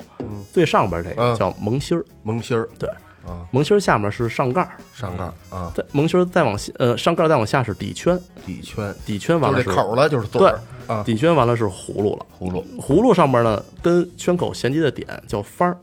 [0.53, 2.89] 最上边这个嗯叫萌芯儿，萌芯儿对
[3.27, 10.53] 啊，萌芯儿下面是上盖儿，上盖儿啊，再萌芯儿再往下，呃，上盖儿再往下是底圈，底圈底圈完了是口了，就是对
[11.05, 12.27] 底圈完了是葫芦了。
[12.39, 15.77] 葫芦葫芦上边呢，跟圈口衔接的点叫翻儿，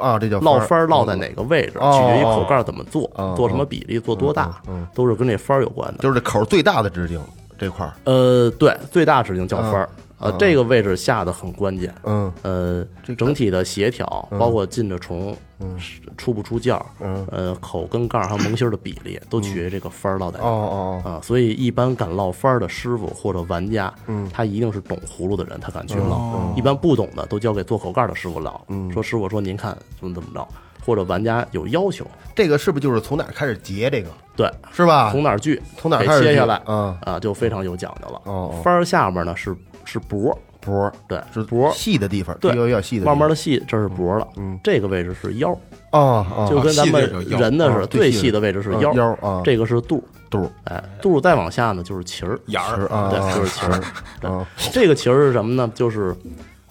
[0.00, 4.62] 啊，这叫落翻翻儿落在哪个位置，哦取决于口盖怎么做哦，做什么比例，做多大，
[4.94, 5.98] 都是跟这翻儿有关的。
[5.98, 7.20] 就是这口儿最大的直径
[7.58, 9.88] 这块儿，呃，对，最大直径叫翻儿，
[10.24, 10.38] 呃，嗯。
[10.38, 11.94] 这个位置下的很关键。
[12.04, 12.32] 嗯。
[12.42, 12.84] 呃，
[13.16, 14.06] 整体的协调，
[14.38, 15.36] 包括进着虫，
[15.78, 17.26] 是出不出叫，嗯。
[17.30, 20.44] 呃，口跟盖儿还有萌芯儿的比例，都取决于这个翻儿落在哦。
[20.44, 26.56] 哦哦，啊，所以一般敢烙翻儿的师傅或者玩家，嗯，他一定是懂葫芦的人，他敢去烙。
[26.56, 28.52] 一般不懂的都交给做口盖的师傅烙。
[28.92, 30.46] 说师傅说您看怎么怎么着，
[30.84, 34.08] 或者玩家有要求，这个是不是就是从哪儿开始结这个？
[34.36, 35.12] 对，是吧？
[35.12, 36.96] 从哪儿锯，从哪儿开始切下来，嗯。
[37.02, 38.20] 啊，就非常有讲究了。
[38.24, 38.60] 哦哦。
[38.64, 45.50] 翻儿下面呢是是脖，脖儿对，是脖，细的地方，对这个有点细的，慢慢的细，这是脖了，嗯，这个位置是腰，
[45.92, 53.80] 哦哦，就跟咱们人的似的，哦最细的位置是嗯腰，腰啊这个是肚，肚儿哎，肚再往下呢就是脐儿，眼儿啊，对，就是脐儿。
[54.20, 55.70] 对啊，这个脐儿是什么呢？
[55.74, 56.14] 就是，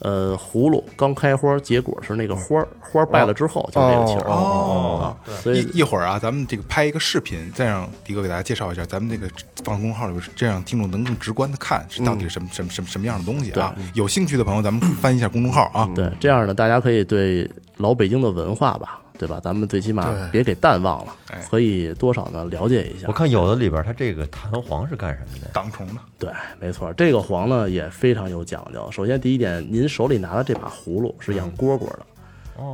[0.00, 5.32] 呃，葫芦刚开花结果是那个花儿，花儿败了之后就是这个气儿哦啊。
[5.40, 9.32] 所一以一会儿啊，咱们这个拍一个视频，再让迪哥给大家介绍一下咱们这个
[9.64, 13.74] 放公众号里边，这样听众能更直观的看是到底是什么什么什么什么样的东西啊。
[13.94, 15.88] 有兴趣的朋友，咱们翻一下公众号啊。
[15.94, 19.40] 对这样呢，大家可以对老北京的文化吧，对吧？
[19.42, 23.12] 咱们最起码别给淡忘了哎，可以多少呢了解一下我。
[23.12, 25.48] 看有的里边它这个弹簧是干什么的？
[25.52, 28.86] 挡虫的，对，没错，这个簧呢也非常有讲究。
[28.92, 32.00] 首先第一点，您手里拿的这把葫芦是养蝈蝈的。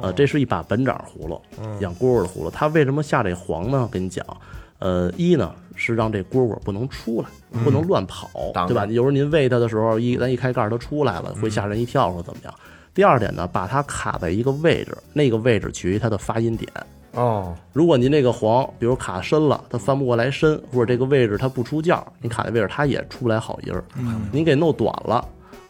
[0.02, 1.40] 呃，这是一把本掌葫芦，
[1.80, 2.50] 养蝈蝈的葫芦。
[2.50, 3.88] 它为什么下这黄呢？
[3.90, 4.26] 跟你讲，
[4.78, 7.28] 呃，一呢是让这蝈蝈不能出来，
[7.64, 8.84] 不能乱跑，挡对吧？
[8.86, 12.54] 有时候您喂它的时候，一咱一开盖它出来了，会吓人一跳或者怎么样。
[12.92, 16.70] 第二点呢，把它卡在一个位置，那个位置取决于它的发音点。
[17.12, 23.82] 哦如果您这个黄，比如卡深了，它翻不过来身，或者这个位置它不出叫，你卡的位置它也出不来好音儿。
[24.30, 25.26] 您给弄短了，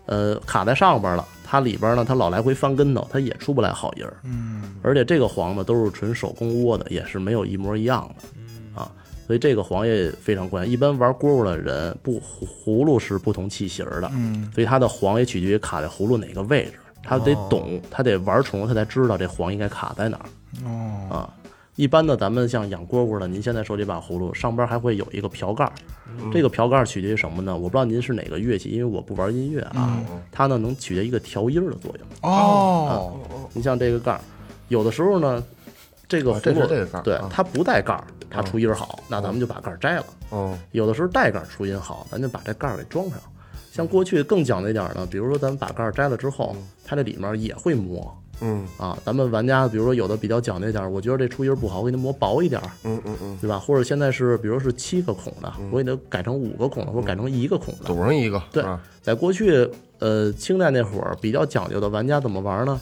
[0.07, 4.17] 呃，卡在上边了，它里边呢它老来回翻跟头，它也出不来好音儿。
[4.25, 8.81] 嗯，而且这个黄呢都是纯手工窝的，也是没有一模一样的。
[8.81, 8.91] 啊，
[9.27, 10.71] 所以这个黄也非常关键。
[10.71, 20.27] 一般玩蝈蝈的人，不葫葫芦是不同器型的，嗯，所以它的黄也取决于卡在葫芦哪个位置，他得懂，他得玩虫，他才知道这黄应该卡在哪儿。
[20.65, 21.35] 哦啊，
[21.77, 25.73] 一般的咱们像养蝈蝈的，您现在手里把葫芦上边还会有一个瓢盖儿，
[26.33, 27.55] 这个瓢盖儿取决于什么呢？
[27.55, 29.99] 我不知道您是哪个乐器，因为我不玩音乐啊，
[30.31, 32.31] 它呢能起到一个调音儿的作用。
[32.31, 33.17] 哦，
[33.53, 34.21] 你像这个盖儿，
[34.69, 35.43] 有的时候呢，
[36.09, 36.67] 这个葫芦
[37.03, 40.05] 对它不带盖儿，它出音儿好，那咱们就把盖儿摘了。
[40.31, 43.19] 哦有的时候带盖儿出音好，咱就把这盖儿给装上。
[43.73, 46.55] 像过去更讲究一点儿呢，比如说咱们把盖儿摘了之后，
[46.85, 48.99] 它这里面也会磨嗯啊。
[49.05, 53.59] 咱们玩家比如说有的比较讲究一点儿，我觉得这出音儿不好，我给它磨薄一点儿，嗯嗯嗯，对吧？
[53.59, 57.85] 或者现在是比如是七个孔的，我给它改成五个孔的，或者改成一个孔的。
[57.85, 59.69] 堵上一个，对啊，在过去，
[59.99, 62.81] 呃，清代那会儿比较讲究的玩家怎么玩呢？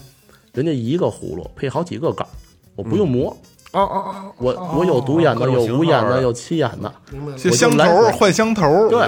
[0.53, 2.29] 人家一个葫芦配好几个盖儿，
[2.75, 3.37] 我不用磨，
[3.71, 6.91] 哦哦哦，我我有独眼的，有五眼的，有七眼的，
[7.37, 8.89] 这香头换香头。
[8.89, 8.99] 对，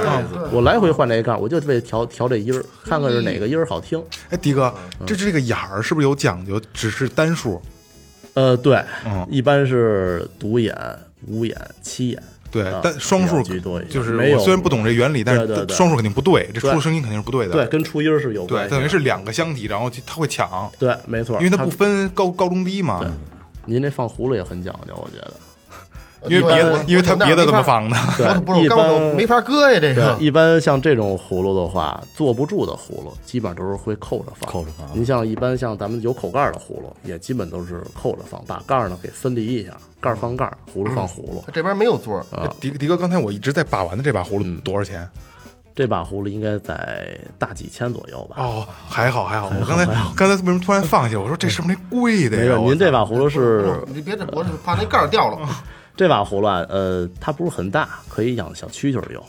[0.52, 4.00] 我来回换这盖儿，我就为调调这音儿，看看是哪个音儿好听。
[4.30, 4.72] 哎，迪哥，
[5.04, 6.62] 这这个眼儿是不是有讲究？
[6.74, 7.60] 只是单数，
[8.36, 10.76] 呃，对，嗯一般是独眼、
[11.28, 17.54] 五眼、七眼，对啊，但双数居多一些就是没有我虽然不懂这原理，但是双数肯定不对，这出声音肯定是不对的。
[17.54, 18.78] 对，跟出音儿是有，关系的。
[18.78, 23.04] 等于是两个箱体，然后它会抢，对，没错，因为它不分高高中低嘛。
[23.66, 25.34] 您这放葫芦也很讲究，我觉得。
[26.30, 27.98] 因为别的，因为它别的怎么放的？
[28.16, 34.48] 对，不是一般没法搁呀，这个，一般像这种葫芦的话，坐不住的葫芦，基本上都是会扣着放。
[34.48, 41.44] 扣着放您像一般像咱们有口盖儿的葫芦，也基本都是扣着放，把盖儿呢给分离一下，盖儿放盖儿，葫芦放葫芦。
[41.44, 45.10] 它这边没有座儿，啊，迪迪哥，刚才我一直在把玩的这把葫芦多少钱？
[45.74, 48.36] 这把葫芦应该在大几千左右吧？
[48.40, 49.52] 哦，还好还好。
[49.60, 51.20] 我刚才刚才为什么突然放下？
[51.20, 52.58] 我说这是不是那贵的呀？
[52.58, 55.48] 您这把葫芦是你别这脖子怕那盖儿掉了。
[55.96, 59.24] 这把葫芦啊，呃，它不是很大，可以养小蛐蛐儿用。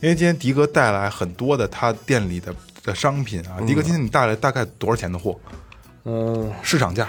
[0.00, 3.58] 因为今天迪哥带来很多的他店里的的商品啊。
[3.66, 5.36] 迪哥，今天你带来大概多少钱的货？
[6.04, 7.08] 嗯，市场价？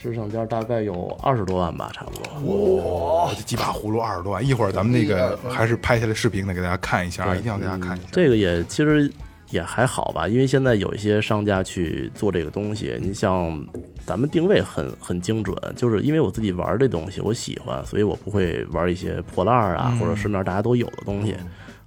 [0.00, 3.26] 市场价大概有二十多万吧，差不多。
[3.26, 4.46] 哇，这几把葫芦二十多万。
[4.46, 8.06] 一会儿咱们那个还是拍下来视频的，给大家看一下啊，一定要给大家看一下。
[8.12, 9.10] 这个也其实
[9.50, 13.66] 也还好吧，因为现在有一些商家去做这个东西，你像
[14.06, 21.34] 咱们定位很很精准，就是因为我自己玩这东西，我喜欢，所以我不会玩一些破烂儿啊、或者市面大家都有的东西。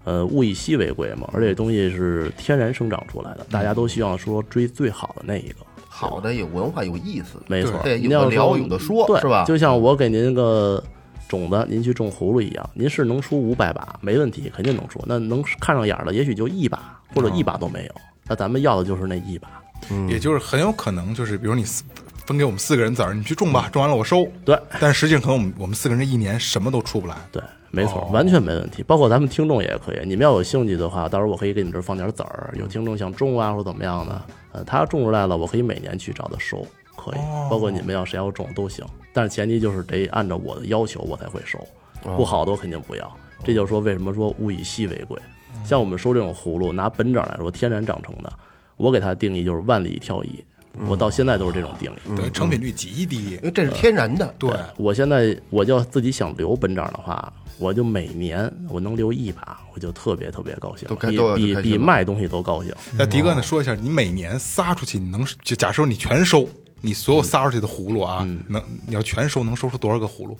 [0.04, 5.58] 呃，物以稀为贵嘛，而且东西是天然生长出来的，大家都希望说追最好的那一个。
[6.10, 9.44] 好的有文化有意思，没错，对，您要有的聊有的说，对是吧？
[9.46, 10.84] 就像我给您个
[11.30, 15.00] 种子，您去种葫芦一样，您是能出五百把，没问题，肯定能出。
[15.06, 17.92] 那能看上眼儿的，也许就一把，或者一把都没有。
[18.28, 19.48] 那咱们要的就是那一把。
[20.08, 21.84] 也就是很有可能就是，比如你四
[22.26, 24.28] 分给我们四个人籽儿，你去种吧，种完了我收。
[24.46, 27.16] 对但实际上可能我们我们四个人一年什么都出不来。
[27.32, 28.84] 对，没错，哦完全没问题。
[28.84, 32.54] 包括咱们听众也可以，你们要有兴趣的话，到时候我可以给你们这儿放点籽儿。
[32.58, 34.22] 有听众想种啊，或者怎么样的，
[34.54, 36.66] 呃，他种出来了，我可以每年去找他收，
[36.96, 37.20] 可以。
[37.50, 41.60] 包括你们要谁要种都行，但是前提就是得按照我的要求我才会收，
[42.16, 43.12] 不好的我肯定不要。
[43.44, 45.20] 这就是说为什么说物以稀为贵。
[45.66, 48.32] 像我们收这种葫芦，拿本长来说，天然长成的，
[48.78, 50.44] 我给它定义就是万里挑一，
[50.88, 52.16] 我到现在都是这种定义。
[52.16, 53.40] 等于成品率极低因。
[53.42, 60.88] 为这是天然的，对，我现在我就自己想留本掌的话，我就每年我能留一把，我就特别特别高兴
[61.36, 62.74] 比比比卖东西都高兴。
[62.98, 63.42] 那迪哥呢？
[63.42, 66.48] 说一下，你每年撒出去，你能就假设你全收，
[66.82, 70.38] 你所有撒出去的葫芦啊，能你要全收，能收出多少个葫芦？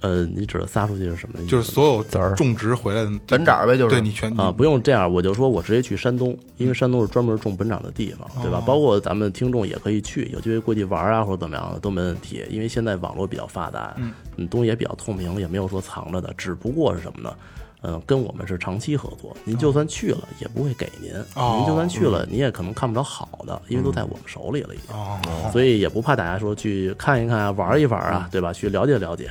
[0.00, 1.46] 呃，你指的撒出去是什么意思？
[1.46, 8.62] 就是所有籽儿种植回来的本长呗就是对你全啊，不用这样，我就说我直接去山东，因为山东是专门种本长的地方，对吧？
[8.66, 12.44] 包括咱们听众也可以去，有机会过去玩啊，或者怎么样的都没问题。
[12.48, 13.94] 因为现在网络比较发达，
[14.36, 16.32] 嗯，东西也比较透明，也没有说藏着的。
[16.36, 17.34] 只不过是什么呢？
[17.82, 24.94] 嗯，跟我们是长期合作，您就算去了也不会给您，哦您就算去了，你也可能看不着好的，因为都在我们手里了已经。
[24.94, 25.18] 哦，
[25.50, 28.52] 所以也不怕大家说去看一看啊，玩一玩啊，对吧？
[28.52, 29.30] 去了解了解。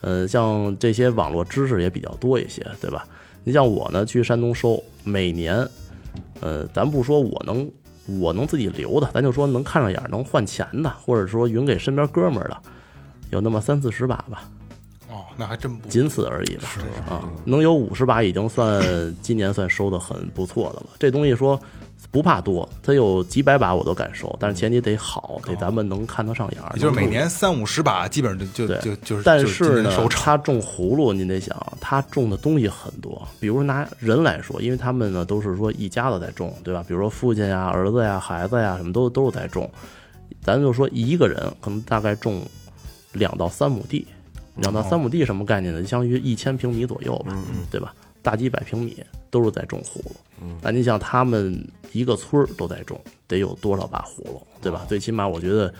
[0.00, 3.06] 呃，像这些网络知识也比较多一些，对吧？
[3.44, 5.66] 你像我呢，去山东收，每年，
[6.40, 7.70] 呃，咱不说我能
[8.20, 12.56] 我能自己留的，咱就说能看上眼儿能换钱的，或者说匀给身边哥们儿的，
[13.30, 14.48] 有那么三四十把吧，
[15.10, 16.68] 哦，那还真不仅此而已吧。
[17.08, 18.82] 啊，能有五十把已经算
[19.22, 20.86] 今年算收的很不错的了。
[20.98, 21.58] 这东西说
[22.10, 26.72] 不怕多，它有几百把我都敢收，但是前提得好，得咱们能看得上眼儿。
[26.74, 33.26] 也就是每年三五十把，基本上就就对就就是但是呢他种葫芦，您得想，他种的东西很多。
[33.38, 36.82] 比如拿人来说，因为他们呢都是说一家子在种，对吧？
[36.88, 39.70] 比如说父亲呀、儿子呀、孩子呀，什么都都是在种。
[40.42, 42.42] 咱就说一个人可能大概种
[43.12, 44.06] 两到三亩地，
[44.56, 45.82] 两到三亩地什么概念呢？
[45.82, 47.36] 就相当于一千平米左右吧，
[47.70, 47.94] 对吧？
[48.28, 50.12] 大几百平米都是在种葫芦。
[50.60, 54.84] 那你想，他们一个村儿都在种，得有多少把葫芦，对吧？
[54.86, 55.72] 最起码我觉得，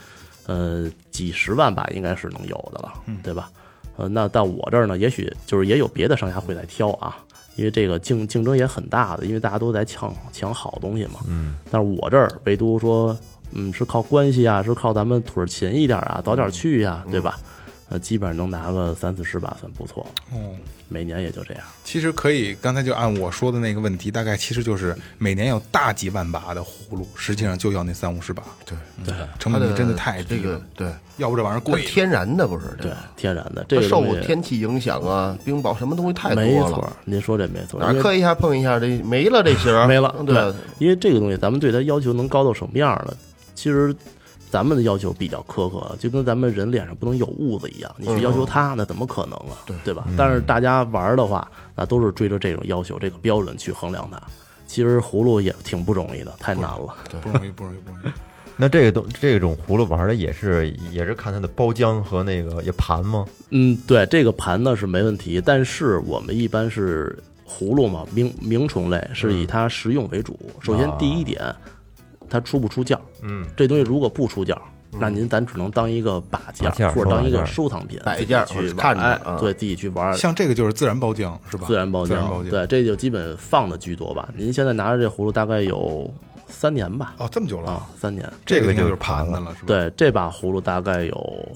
[0.47, 2.91] 呃，几十万把应该是能有的了，
[3.21, 3.51] 对吧？
[3.97, 7.19] 呃，那到我这儿呢，也许就是也有别的商家会来挑啊，
[7.55, 11.19] 因为这个竞竞争也很大的，因为大家都在抢抢好东西嘛。
[11.27, 11.55] 嗯。
[11.69, 13.15] 但是我这儿唯独说，
[13.51, 17.37] 嗯，是靠关系啊，是靠咱们腿儿勤一点啊，早点去呀、对吧？
[17.89, 20.55] 呃，基本上能拿个三四十把算不错了，哦，
[20.87, 21.63] 每年也就这样。
[21.83, 28.43] 其实可以，刚才就按我说的那个问题，大概其实就是每年有大几万把的葫芦，实际上就要那三五十把。
[28.63, 31.83] 对对，成本真的太低了这个，对，要不这玩意儿它贵。
[31.83, 43.17] 天然的不是这对个，，天然的这它受天气影响啊，冰雹什么东西太没错多了，，您说这没错，哪磕一下碰一下，这没了这型儿没了，对，因为这个东西咱们对它要求能高到什么样了？
[43.55, 43.95] 其实
[44.49, 49.57] 咱们的要求比较苛刻，就跟咱们人脸上不能有痦子一样，你去要求它，那怎么可能啊？
[49.65, 50.07] 对对吧？
[50.17, 54.21] 但是大家玩的话，那都是追着这种要求、这个标准去衡量它。
[54.65, 56.95] 其实葫芦也挺不容易的，太难了。
[57.21, 58.13] 不容易，不容易，不容易。
[58.55, 63.25] 那这个东这种葫芦玩的也是也是看它的包浆和那个也盘吗？
[63.51, 70.37] 嗯，对，这个盘呢是没问题，但是我们一般是葫芦嘛，鸣鸣虫类是以它食用为主。
[70.61, 71.41] 首先第一点，
[72.29, 72.99] 它出不出价？
[73.21, 74.55] 嗯，这东西如果不出价，
[74.91, 78.95] 那您咱只能当一个把件儿或者当一个收收藏品摆件儿去看
[79.39, 80.13] 对自己去玩。
[80.15, 81.65] 像这个就是自然包浆是吧？
[81.67, 82.49] 自然包浆。
[82.49, 84.29] 对，这就基本放的居多吧。
[84.35, 86.11] 您现在拿着这葫芦大概有
[86.47, 87.13] 三年吧？
[87.17, 88.27] 哦，这么久了啊，，三年。
[88.45, 89.67] 这个就是盘子了，是吧？
[89.67, 91.51] 对，这把葫芦大概有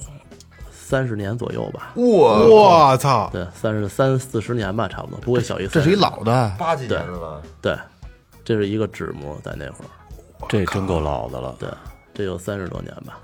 [0.72, 1.94] 三十年左右吧。
[1.96, 3.30] 哇，我操！
[3.34, 7.76] 对，三十三四十年吧，差不多，不会小于这是一老的，八几对年的了，对，
[8.44, 9.90] 这是一个纸模，在那会儿，
[10.50, 11.56] 这真够老的了。
[11.60, 11.70] 对，
[12.14, 13.20] 这有三十多年吧，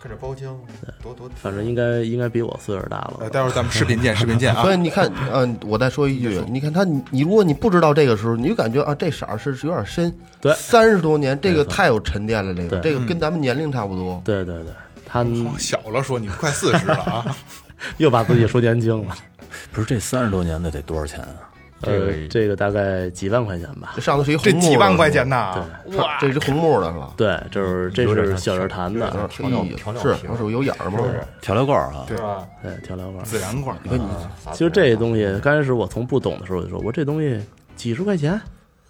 [0.00, 0.54] 看这包浆
[1.02, 4.72] 多多反正应该应该比我岁数大了呃，待会儿咱们视频见， 视频见啊所！
[4.72, 10.14] 以你看，嗯，我再说一句，你看他，你你如果你不知道这个时候，你就感觉啊，这色儿是是有点深。
[10.40, 14.20] 对三十多年，这个太有沉淀了，这个对这个跟咱们年龄差不多。
[14.24, 14.72] 对对对，
[15.06, 17.36] 他哦小了说你快四十了啊！
[17.98, 19.14] 又把自己说年轻了。
[19.72, 21.50] 不是这三十多年的得多少钱啊？
[21.82, 24.00] 这个呃，这个大概几万块钱吧这。
[24.00, 25.64] 上头是一这红木的几万块钱，呐！
[25.96, 27.12] 哇，这是红木的是吧？
[27.16, 30.98] 对，就是这是小人弹的，调料调料是，瓶它是有眼儿吗？
[31.40, 32.46] 调料罐儿啊，对吧？
[32.62, 33.24] 对，调料罐。
[33.24, 37.40] 自然罐儿，其实这东西刚开始我从不懂的时候我就说，我这东西
[37.76, 38.40] 几十块钱，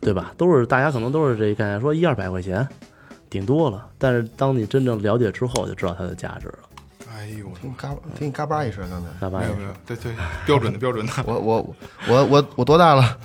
[0.01, 0.33] 对吧？
[0.37, 2.67] 都是大家可能都是这概念，说一二百块钱，
[3.29, 3.87] 顶多了。
[3.99, 6.59] 但是当你真正了解之后，就知道它的价值了。
[7.25, 10.13] 哎呦，听嘎听你嘎巴一声，刚才嘎巴没有没有，对对，
[10.45, 11.13] 标准的标准的。
[11.25, 11.75] 我我
[12.07, 13.19] 我我我多大了？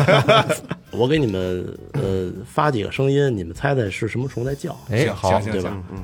[0.92, 4.74] 我给你们呃发几个声音，你们猜猜是什么虫在叫？
[4.90, 6.02] 哎，好行，行对吧嗯，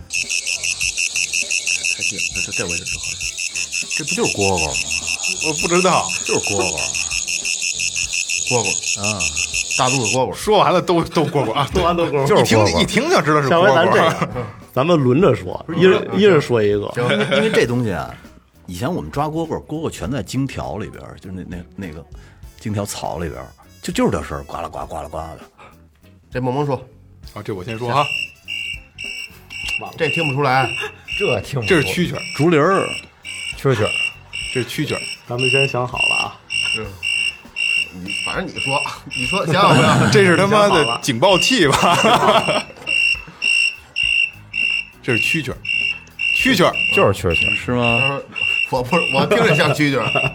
[1.96, 3.06] 太近，这这这位置正好。
[3.96, 4.72] 这不就是蝈蝈吗？
[5.46, 6.60] 我不知道，就是蝈蝈
[8.50, 9.18] 蝈蝈，啊！
[9.78, 10.34] 大肚子蝈蝈。
[10.34, 12.26] 说完了都都蝈蝈啊， 说完都蝈蝈。
[12.26, 14.28] 就是一听一听就知道是下回咱这蝈蝈。
[14.74, 16.92] 样，咱们轮着说，一人一人说一个。
[16.96, 18.12] 因为因为这东西啊，
[18.66, 22.04] 以前我们抓蝈蝈，蝈蝈全在荆条里边，就是那那那个
[22.58, 23.40] 荆条草里边，
[23.80, 25.40] 就就是这事儿，呱啦呱呱啦呱的。
[26.32, 26.74] 这萌萌说，
[27.34, 28.04] 啊，这我先说啊，
[29.96, 30.68] 这听不出来。
[31.16, 32.84] 这听不出这是蛐蛐，竹林儿，
[33.56, 33.86] 蛐蛐，
[34.52, 34.98] 这是蛐蛐。
[35.28, 36.40] 咱们先想好了啊，
[38.02, 38.82] 你反正你说，
[39.14, 40.10] 你说想想不想？
[40.10, 41.96] 这是他妈的警报器吧？
[45.04, 45.56] 这是蛐蛐儿，
[46.42, 46.72] 蛐蛐儿。
[46.96, 47.54] 就是蛐蛐儿。
[47.56, 47.98] 是吗？
[48.00, 48.08] 他
[48.70, 50.32] 说我不是，我听着像蛐蛐儿。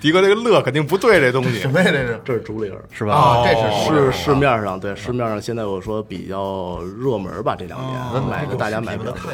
[0.00, 1.88] 迪哥这个乐肯定不对，这东西什么呀？
[1.92, 2.82] 这是这是竹林儿。
[2.90, 3.14] 是吧？
[3.14, 9.30] 啊，这是市市面上对市面上现在我说比较热门吧，这两年买的大家买比较多。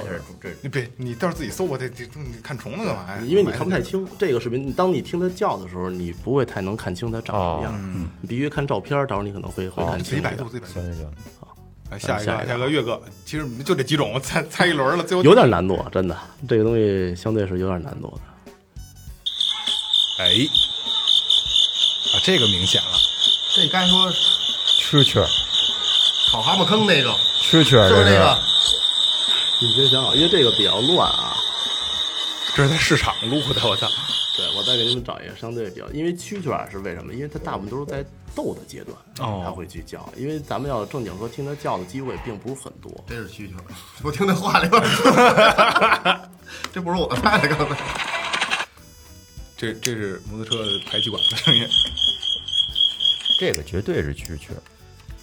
[0.61, 3.19] 你别，你到时候自己搜吧，这这你看虫子干嘛呀？
[3.25, 8.09] 因为你看不太清这个视频，当你听它叫的时候，你不会太能看清它长什么样。
[8.21, 10.49] 你必须看照片，到时候你可能会会看清这个自己百度，。
[10.51, 10.73] 自己百度。
[10.75, 11.11] 行行行，
[11.91, 16.17] 哎，下一个，下一个下一个岳哥，其实就这几种，我猜猜一轮了，最后有点难度，真的，
[16.49, 18.53] 这个东西相对是有点难度的。
[20.19, 20.27] 哎，
[22.13, 22.99] 啊，这个明显了，
[23.55, 25.29] 这刚才说蛐蛐儿，
[26.31, 27.11] 炒蛤蟆坑那个，
[27.43, 28.39] 蛐蛐就是那个。
[29.61, 31.37] 你先想好，因为这个比较乱啊。
[32.55, 33.89] 这是在市场录的，我操！
[34.37, 37.13] 对，我再给你们找一个相对比较，因为蛐蛐儿是为什么？
[37.13, 38.05] 因为它大部分都是在
[38.39, 40.09] 斗的阶段，哦它会去叫。
[40.17, 43.05] 因为咱们要正经说听他叫的机会并不是很多。
[43.09, 43.65] 这是蛐蛐儿，
[44.05, 46.31] 我听那话里边儿，
[46.73, 47.77] 这不是我卖的，刚才。
[49.57, 51.67] 这这是摩托车排气管的声音，
[53.41, 54.51] 这个绝对是蛐蛐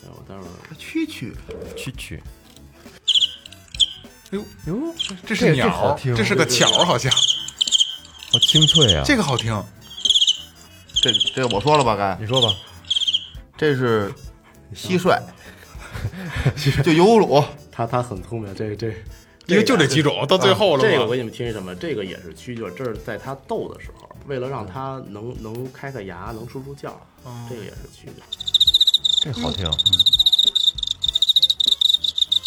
[0.03, 0.47] 我待会儿
[0.77, 1.33] 蛐蛐，
[1.77, 2.19] 蛐蛐。
[4.31, 4.93] 哎呦呦，
[5.25, 9.03] 这是这这好鸟，听这是个巧儿，好像好清脆啊！
[9.05, 9.63] 这个好听。
[11.01, 11.95] 这这我说了吧？
[11.95, 12.51] 该你说吧，
[13.57, 14.13] 这是
[14.73, 15.19] 蟋蟀，
[16.83, 17.43] 就油葫芦。
[17.71, 18.89] 他他很聪明，这这
[19.47, 20.89] 因为就这几种，到最后了嘛。
[20.89, 21.75] 这个我给你们听一什么？
[21.75, 26.99] 这个也是蛐蛐儿，这是在它斗的时候，为了让它能能开开牙，能出出叫，
[27.49, 28.25] 这个也是蛐蛐儿。
[29.21, 29.65] 这好听。
[29.65, 29.99] 嗯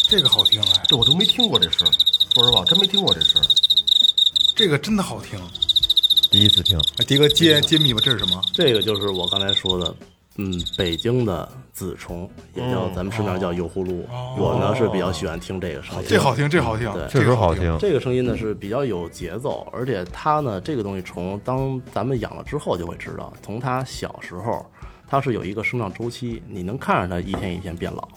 [0.09, 1.91] 这个好听哎，这我都没听过这声儿，
[2.33, 3.45] 说实话，真没听过这声儿。
[4.55, 5.39] 这个真的好听。
[6.31, 8.41] 第一次听，哎，迪哥揭揭秘吧，这是什么？
[8.51, 9.95] 这个就是我刚才说的，
[10.41, 14.07] 嗯，北京的紫虫，也叫咱们市面上叫油葫芦。
[14.37, 17.77] 我呢是比较喜欢听这个声音，这好听，这好听，对确实好听。
[17.77, 24.65] 这个声音呢是比较有节奏，而且它呢这个东西虫，当咱们养了之后就会知道，从它小时候，
[25.09, 28.07] 它是有一个生长周期，你能看着它一天一天变老。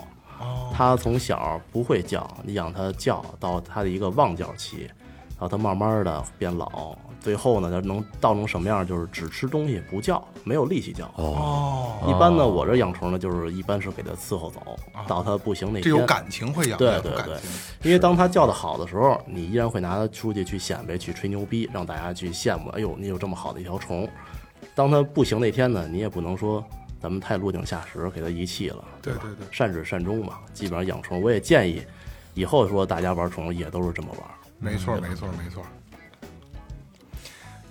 [0.73, 4.83] 它从小不会叫，你养它叫到它的一个旺叫期，
[5.31, 8.85] 然后它慢慢的变老，最后呢，它能到成什么样？
[8.85, 11.07] 就是只吃东西不叫，没有力气叫。
[11.17, 14.61] 哦，一般呢，我这养虫呢，就是一般是给它伺候走，
[15.07, 15.83] 到它不行那天。
[15.85, 17.37] 这有感情会养，对对对
[17.85, 22.71] 因为当它叫的好的时候，你依然会拿它出去去显摆、去吹牛逼，让大家去羡慕。
[22.71, 24.09] 哎呦，你有这么好的一条虫。
[24.75, 26.65] 当它不行那天呢，你也不能说
[27.01, 28.85] 咱们太落井下石，给它遗弃了。
[29.01, 30.39] 对对对善始善终嘛。
[30.53, 31.83] 基本上养虫，我也建议
[32.35, 34.21] 以后说大家玩虫也都是这么玩。
[34.59, 35.63] 没错，没错，没错。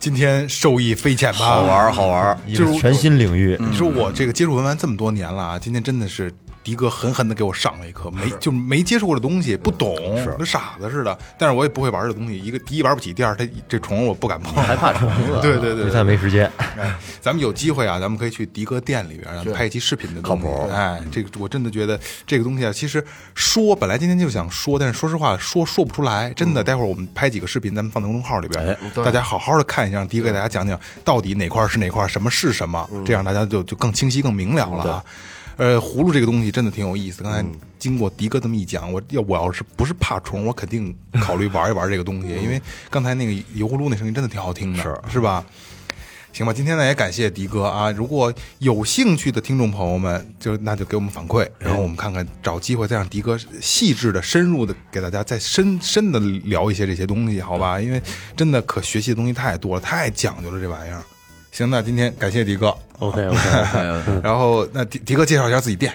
[0.02, 1.46] 今天受益匪浅吧？
[1.46, 6.34] 好玩儿好玩儿，一个全新领域，你说我这个接触文玩这么多年了啊，今天真的是
[6.64, 9.96] 迪哥狠狠的给我上了一课，没就没接触过的东西，不懂，
[10.38, 11.18] 跟傻子似的。
[11.38, 16.52] 但是我也不会玩这东西，一个第一玩不起，第二他这虫我不敢碰， 害怕虫子 对对对因为他没时间。
[16.78, 20.44] 哎，咱们有机会啊，咱们可以去迪哥店里边，咱们拍一期视频的东西。
[20.44, 20.70] 靠谱。
[20.72, 23.04] 哎，这个我真的觉得这个东西啊，其实
[23.34, 26.32] 说本来今天就想说，但是说实话说说不出来。
[26.34, 35.04] 真的，待会儿我们拍几个视频，咱们放在公众号里边，大家好好的看一下，让迪哥给大家讲讲到底哪块是哪块，什么是什么，这样大家就就更清晰、更明了了啊。
[35.62, 37.22] 呃，葫芦这个东西真的挺有意思。
[37.22, 37.46] 刚才
[37.78, 40.92] 经过迪哥这么一讲，我要我要是不是怕虫，我肯定
[41.22, 42.60] 考虑玩一玩这个东西，因为
[42.90, 45.46] 刚才那个油葫芦那声音真的挺好听的，是是吧？
[46.34, 47.92] 行吧，今天呢也感谢迪哥啊！
[47.92, 57.80] 如果有兴趣的听众朋友们，就那就给我们反馈，然后我们看看找机会再让迪哥细致的、深入的给大家再深深的聊一些这些东西，好吧？
[57.80, 58.02] 因为
[58.36, 61.04] 真的可学习的东西太多了，太讲究了这玩意儿。
[61.52, 63.40] 行，那今天感谢迪哥，OK OK。
[64.24, 65.92] 然后那迪迪哥介绍一下自己店，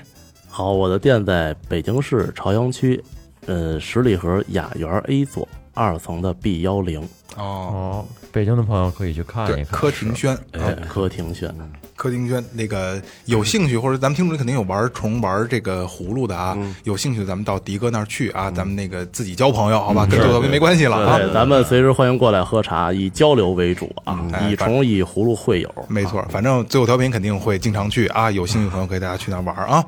[0.49, 3.03] 好，我的店在北京市朝阳区，
[3.47, 7.01] 呃，十里河雅园 A 座二层的 B 幺零，
[7.37, 8.07] 哦，哦，
[8.37, 9.67] 北京的朋友可以去看，一看。
[9.71, 11.51] 柯庭轩，哎，柯庭轩。
[11.97, 21.19] 柯庭轩，那个有兴趣或者咱们听众里肯定有玩虫、玩这个葫芦的啊，有兴趣的咱们到迪哥那儿去啊，咱们那个自己交朋友，好吧，跟这个没关系了啊。
[21.33, 25.75] 咱们随时欢迎过来喝茶，以交流为主啊，哎以虫以葫芦会友。
[25.89, 29.83] 没错，反正最后调频肯定会经常去啊，有兴趣的朋友可以大家去那儿玩啊。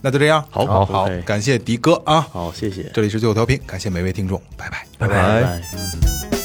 [0.00, 4.86] 那就这样，好好好感谢迪哥啊，好，谢谢，这里是最后调频，感谢每位听众，拜拜。
[4.96, 6.35] 拜拜拜。